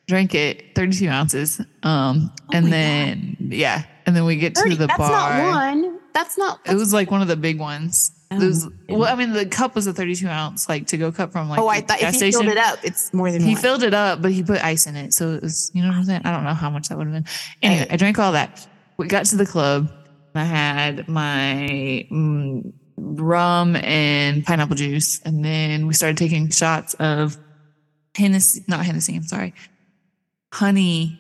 [0.07, 1.61] Drank it, 32 ounces.
[1.83, 5.11] Um, Oh and then yeah, and then we get to the that's bar.
[5.11, 8.13] That's not one that's not It was like one of the big ones.
[8.31, 11.11] Oh, It was, well, I mean, the cup was a 32 ounce like to go
[11.13, 13.53] cup from like oh i thought if he filled it up it's more than He
[13.55, 13.63] one.
[13.63, 15.13] filled it up, but he put ice in it.
[15.15, 16.23] So it was, you know what I'm saying?
[16.25, 17.27] I don't know how much that would have been.
[17.63, 17.93] Anyway, Right.
[17.93, 18.67] I drank all that.
[18.97, 19.91] We got to the club.
[20.35, 25.21] I had my mm, rum and pineapple juice.
[25.25, 27.37] And then we started taking shots of
[28.17, 29.55] Hennessy, not Hennessy, I'm sorry,
[30.55, 31.19] honey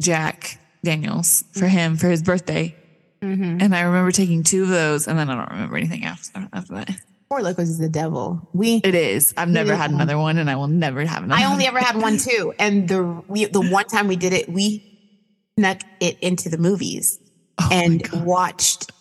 [0.00, 2.74] Jack Daniels for him for his birthday.
[3.22, 3.60] Mhm.
[3.62, 6.74] And I remember taking two of those, and then I don't remember anything else after
[6.74, 6.90] that.
[7.28, 8.48] Four Lokos is the devil.
[8.54, 9.34] We It is.
[9.36, 11.40] I've never had another one, and I will never have another.
[11.40, 11.76] I only one.
[11.76, 14.84] ever had one too, and the we the one time we did it, we
[15.58, 17.18] snuck it into the movies
[17.58, 18.92] Oh and watched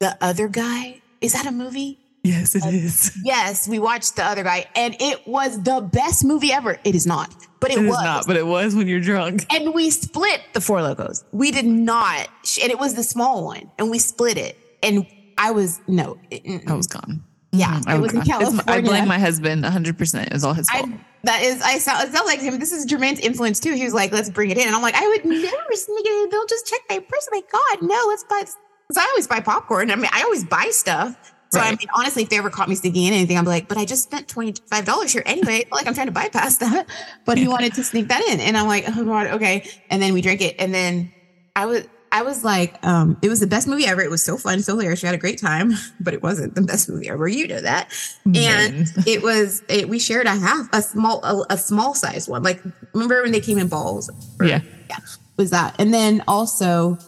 [0.00, 1.00] the other guy.
[1.20, 1.98] Is that a movie?
[2.24, 3.12] Yes, it is.
[3.24, 6.78] Yes, we watched the other guy, and it was the best movie ever.
[6.84, 8.02] It is not, but it, It was.
[8.02, 9.44] not, but it was when you're drunk.
[9.52, 11.24] and we split the Four Lokos.
[11.32, 12.28] We did not,
[12.62, 14.56] and it was the small one, and we split it.
[14.82, 15.06] And
[15.38, 17.24] I was no, it- mm, I was gone.
[17.54, 18.22] Yeah, Mhm, I was in.
[18.24, 20.26] It's I blame my husband 100%.
[20.26, 20.88] It was all his fault.
[20.88, 22.58] I that is I sound it sounds like him.
[22.58, 23.74] This is Jermaine's influence too.
[23.74, 24.66] He was like, let's bring it in.
[24.66, 26.30] And I'm like, I would never sneak it in.
[26.30, 27.28] They'll just check my purse.
[27.30, 29.90] Like, God, no, let's buy because I always buy popcorn.
[29.90, 31.14] I mean, I always buy stuff.
[31.52, 33.76] So I mean, honestly, if they ever caught me sneaking in anything, I'm like, but
[33.76, 35.66] I just spent twenty five dollars here anyway.
[35.70, 36.86] Like I'm trying to bypass that.
[37.26, 39.68] But he wanted to sneak that in, and I'm like, oh god, okay.
[39.90, 41.12] And then we drank it, and then
[41.54, 44.02] I was I was like, um, it was the best movie ever.
[44.02, 45.02] It was so fun, so hilarious.
[45.02, 47.28] We had a great time, but it wasn't the best movie ever.
[47.28, 47.92] You know that.
[48.24, 48.86] And Man.
[49.06, 52.42] it was it, we shared a half a small a, a small size one.
[52.42, 52.62] Like
[52.94, 54.10] remember when they came in balls?
[54.40, 54.60] Or- Yeah.
[54.88, 54.96] yeah,
[55.36, 55.76] was that.
[55.78, 56.98] And then also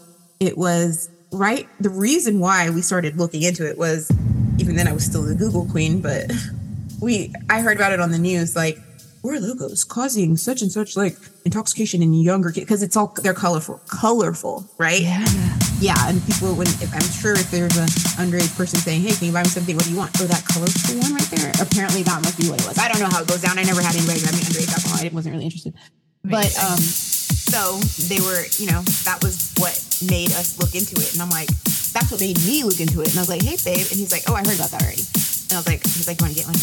[0.41, 1.69] it was right.
[1.81, 4.11] The reason why we started looking into it was
[4.59, 6.31] even then I was still the Google queen, but
[7.01, 8.79] we I heard about it on the news like
[9.23, 13.09] where are logos causing such and such like intoxication in younger kids because it's all
[13.23, 15.25] they're colorful colorful right Yeah.
[15.81, 17.87] yeah, and people when if, I'm sure if there's a
[18.21, 19.75] underage person saying, "Hey, can you buy me something?
[19.75, 21.53] What do you want?" Oh, that colorful one right there.
[21.61, 22.79] Apparently, that must be what it was.
[22.79, 23.59] I don't know how it goes down.
[23.59, 24.99] I never had anybody grab me underage alcohol.
[25.01, 25.75] I wasn't really interested.
[26.25, 27.77] But um, so
[28.09, 29.77] they were, you know, that was what
[30.09, 31.13] made us look into it.
[31.13, 31.51] And I'm like,
[31.95, 33.09] that's what made me look into it.
[33.09, 35.07] And I was like, "Hey, babe," and he's like, "Oh, I heard about that already."
[35.49, 36.59] And I was like, "He's like, want to get one?"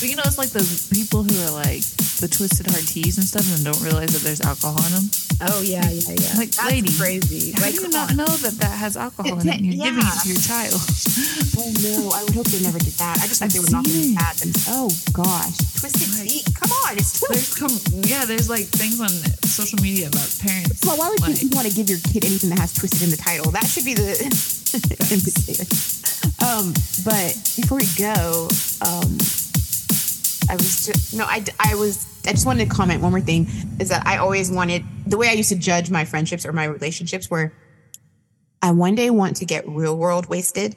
[0.00, 1.84] But you know, it's like those people who are like
[2.24, 5.06] the twisted hard teas and stuff and don't realize that there's alcohol in them.
[5.44, 6.32] Oh yeah, yeah, yeah.
[6.40, 7.52] Like, lady, crazy.
[7.52, 8.16] How Like, do you not on.
[8.16, 9.56] know that that has alcohol in it?
[9.60, 9.92] And you're Yeah.
[9.92, 10.80] giving it to your child.
[11.60, 13.20] Oh no, I would hope they never did that.
[13.20, 14.16] I just hope I've they would get it.
[14.16, 14.36] that.
[14.40, 16.44] And oh gosh, twisted Like- tea.
[16.56, 17.36] Come on, it's twisted.
[17.36, 17.76] There's come,
[18.08, 19.12] yeah, there's like things on
[19.44, 20.80] social media about parents.
[20.84, 23.10] Well, why would like, you want to give your kid anything that has twisted in
[23.10, 23.50] the title?
[23.52, 24.16] That should be the.
[26.40, 26.72] Um,
[27.04, 28.48] but before we go,
[28.80, 29.18] um,
[30.50, 33.46] I was just no, I I was I just wanted to comment one more thing
[33.78, 36.64] is that I always wanted the way I used to judge my friendships or my
[36.64, 37.52] relationships were
[38.60, 40.76] I one day want to get real world wasted.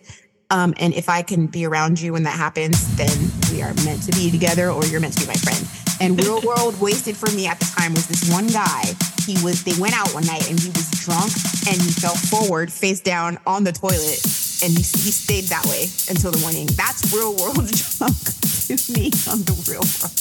[0.49, 3.09] Um, and if I can be around you when that happens, then
[3.51, 5.67] we are meant to be together or you're meant to be my friend.
[5.99, 8.84] And real world wasted for me at the time was this one guy.
[9.26, 11.34] He was, they went out one night and he was drunk
[11.67, 14.21] and he fell forward face down on the toilet
[14.61, 16.67] and he, he stayed that way until the morning.
[16.78, 17.67] That's real world
[17.97, 20.16] drunk to me on the real world.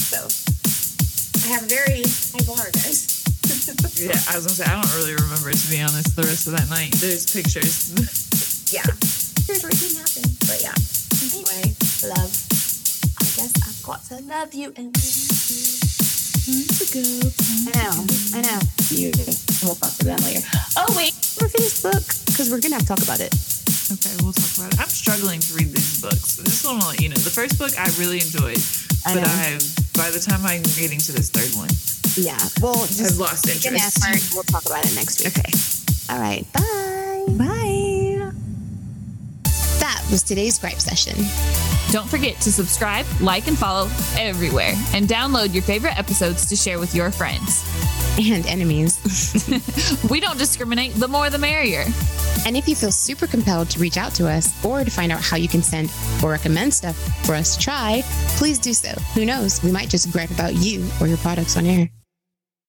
[0.00, 0.20] So
[1.44, 3.12] I have a very high bar, guys.
[3.96, 6.16] Yeah, I was gonna say I don't really remember to be honest.
[6.16, 7.88] The rest of that night, there's pictures.
[8.72, 8.84] yeah.
[9.48, 10.24] Here's where it didn't happen.
[10.44, 10.76] But yeah.
[11.32, 11.72] Anyway,
[12.12, 12.28] love.
[13.16, 17.24] I guess I've got to love you and leave you.
[17.24, 18.04] I know.
[18.36, 18.60] I know.
[18.92, 19.12] You,
[19.64, 20.44] we'll talk to them later.
[20.76, 23.32] Oh wait, we're finished book because we're gonna have to talk about it.
[23.92, 24.80] Okay, we'll talk about it.
[24.80, 26.40] I'm struggling to read these books.
[26.40, 27.14] I just want to let you know.
[27.22, 28.58] The first book I really enjoyed,
[29.06, 29.30] I but know.
[29.30, 29.58] I
[29.94, 31.70] by the time I'm getting to this third one,
[32.18, 32.36] Yeah.
[32.60, 34.02] Well, I've lost take an interest.
[34.02, 34.22] effort.
[34.34, 35.38] We'll talk about it next week.
[35.38, 35.52] Okay.
[36.12, 36.44] All right.
[36.52, 37.24] Bye.
[37.38, 37.65] Bye.
[39.86, 41.14] That was today's gripe session.
[41.92, 46.80] Don't forget to subscribe, like, and follow everywhere, and download your favorite episodes to share
[46.80, 47.64] with your friends.
[48.18, 48.98] And enemies.
[50.10, 51.84] We don't discriminate, the more the merrier.
[52.44, 55.20] And if you feel super compelled to reach out to us or to find out
[55.20, 58.02] how you can send or recommend stuff for us to try,
[58.38, 58.88] please do so.
[59.14, 59.62] Who knows?
[59.62, 61.88] We might just gripe about you or your products on air.